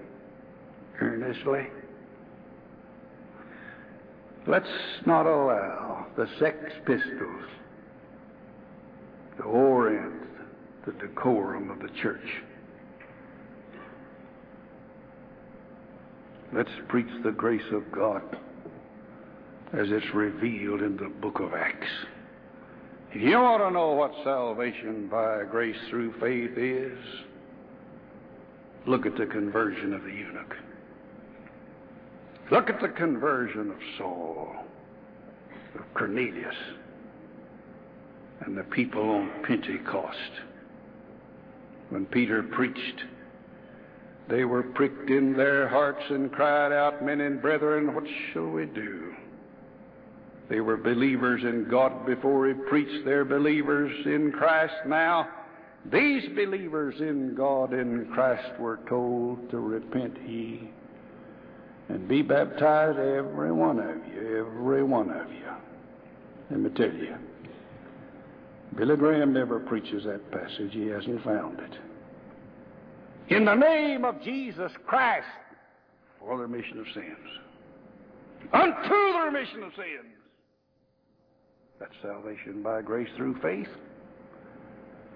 earnestly. 1.00 1.66
Let's 4.46 4.68
not 5.04 5.26
allow 5.26 6.06
the 6.16 6.28
Sex 6.38 6.56
Pistols 6.86 7.44
to 9.38 9.42
orient 9.42 10.22
the 10.86 10.92
decorum 10.92 11.70
of 11.70 11.80
the 11.80 11.90
church. 12.00 12.42
Let's 16.52 16.70
preach 16.88 17.08
the 17.24 17.32
grace 17.32 17.72
of 17.72 17.90
God 17.90 18.22
as 19.72 19.88
it's 19.90 20.14
revealed 20.14 20.80
in 20.80 20.96
the 20.96 21.08
book 21.20 21.40
of 21.40 21.52
Acts. 21.52 21.86
If 23.12 23.22
you 23.22 23.38
want 23.38 23.62
to 23.62 23.70
know 23.70 23.92
what 23.92 24.12
salvation 24.24 25.08
by 25.08 25.44
grace 25.44 25.76
through 25.88 26.12
faith 26.20 26.58
is, 26.58 26.98
look 28.86 29.06
at 29.06 29.16
the 29.16 29.26
conversion 29.26 29.94
of 29.94 30.02
the 30.02 30.10
eunuch. 30.10 30.56
Look 32.50 32.68
at 32.68 32.80
the 32.80 32.88
conversion 32.88 33.70
of 33.70 33.78
Saul, 33.98 34.54
of 35.74 35.94
Cornelius, 35.94 36.54
and 38.44 38.56
the 38.56 38.64
people 38.64 39.02
on 39.08 39.30
Pentecost. 39.44 40.18
When 41.88 42.06
Peter 42.06 42.42
preached, 42.42 43.02
they 44.28 44.44
were 44.44 44.62
pricked 44.62 45.10
in 45.10 45.36
their 45.36 45.68
hearts 45.68 46.02
and 46.10 46.30
cried 46.32 46.72
out, 46.72 47.04
Men 47.04 47.20
and 47.20 47.40
brethren, 47.40 47.94
what 47.94 48.04
shall 48.32 48.48
we 48.48 48.66
do? 48.66 49.05
They 50.48 50.60
were 50.60 50.76
believers 50.76 51.42
in 51.42 51.68
God 51.68 52.06
before 52.06 52.46
he 52.46 52.54
preached. 52.54 53.04
They're 53.04 53.24
believers 53.24 53.92
in 54.06 54.32
Christ 54.32 54.74
now. 54.86 55.28
These 55.90 56.28
believers 56.34 56.94
in 57.00 57.34
God 57.34 57.72
in 57.72 58.08
Christ 58.12 58.58
were 58.58 58.80
told 58.88 59.50
to 59.50 59.58
repent 59.58 60.16
ye 60.26 60.70
and 61.88 62.08
be 62.08 62.22
baptized, 62.22 62.98
every 62.98 63.52
one 63.52 63.78
of 63.78 63.96
you, 64.12 64.46
every 64.46 64.82
one 64.82 65.10
of 65.10 65.30
you. 65.30 65.46
Let 66.50 66.60
me 66.60 66.70
tell 66.70 66.92
you, 66.92 67.16
Billy 68.76 68.96
Graham 68.96 69.32
never 69.32 69.60
preaches 69.60 70.04
that 70.04 70.30
passage. 70.30 70.72
He 70.72 70.86
hasn't 70.88 71.22
found 71.24 71.60
it. 71.60 73.34
In 73.34 73.44
the 73.44 73.54
name 73.54 74.04
of 74.04 74.22
Jesus 74.22 74.72
Christ, 74.86 75.26
for 76.18 76.36
the 76.36 76.42
remission 76.42 76.78
of 76.80 76.86
sins. 76.94 77.06
Unto 78.52 78.88
the 78.88 79.22
remission 79.24 79.62
of 79.62 79.72
sins. 79.74 80.15
That's 81.78 81.92
salvation 82.02 82.62
by 82.62 82.82
grace 82.82 83.08
through 83.16 83.38
faith. 83.40 83.68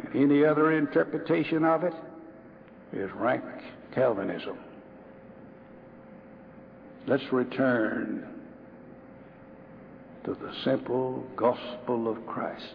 And 0.02 0.14
any 0.14 0.44
other 0.44 0.72
interpretation 0.72 1.64
of 1.64 1.84
it 1.84 1.94
is 2.92 3.10
rank 3.14 3.44
Calvinism. 3.94 4.58
Let's 7.06 7.24
return 7.32 8.26
to 10.24 10.34
the 10.34 10.52
simple 10.64 11.24
gospel 11.36 12.08
of 12.08 12.26
Christ. 12.26 12.74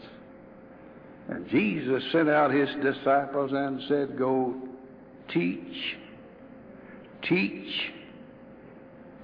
And 1.27 1.47
Jesus 1.49 2.03
sent 2.11 2.29
out 2.29 2.51
his 2.51 2.69
disciples 2.81 3.51
and 3.53 3.81
said, 3.87 4.17
Go 4.17 4.55
teach, 5.29 5.95
teach. 7.23 7.91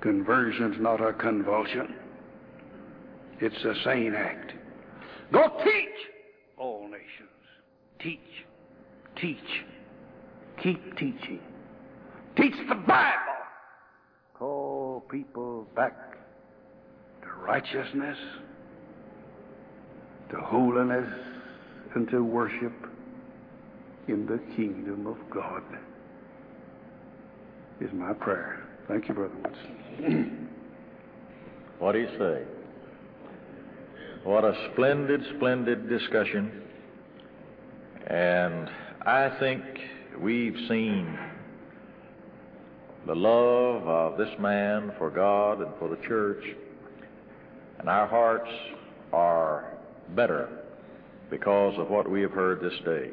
Conversion's 0.02 0.78
not 0.80 1.02
a 1.02 1.14
convulsion. 1.14 1.96
It's 3.42 3.64
a 3.66 3.74
sane 3.84 4.14
act. 4.16 4.52
Go 5.34 5.48
teach 5.64 5.90
all 6.60 6.84
nations. 6.84 7.30
Teach. 8.00 8.20
Teach. 9.20 9.38
Keep 10.62 10.96
teaching. 10.96 11.40
Teach 12.38 12.54
the 12.70 12.76
Bible. 12.76 13.18
Call 14.38 15.04
people 15.10 15.68
back 15.76 16.18
to 17.24 17.28
righteousness, 17.44 18.18
to 20.30 20.38
holiness, 20.38 21.10
and 21.96 22.08
to 22.12 22.24
worship 22.24 22.74
in 24.08 24.28
the 24.28 24.40
kingdom 24.56 25.08
of 25.08 25.18
God. 25.34 25.64
Is 27.80 27.90
my 27.92 28.14
prayer. 28.14 28.68
Thank 28.88 29.08
you, 29.08 29.16
Brother 29.16 29.36
Woodson. 29.44 30.48
What 31.80 31.94
do 31.94 31.98
you 31.98 32.10
say? 32.20 32.44
What 34.24 34.44
a 34.44 34.54
splendid, 34.72 35.22
splendid 35.36 35.90
discussion. 35.90 36.62
And 38.06 38.70
I 39.02 39.36
think 39.40 39.64
we've 40.20 40.56
seen 40.70 41.18
the 43.08 43.16
love 43.16 43.88
of 43.88 44.20
this 44.20 44.30
man 44.40 44.92
for 45.00 45.10
God 45.10 45.62
and 45.62 45.72
for 45.80 45.90
the 45.90 45.98
church, 46.08 46.44
and 47.80 47.90
our 47.90 48.06
hearts 48.06 48.52
are 49.12 49.74
better 50.10 50.50
because 51.32 51.74
of 51.80 51.90
what 51.90 52.08
we 52.08 52.22
have 52.22 52.32
heard 52.32 52.62
this 52.62 52.80
day. 52.86 53.10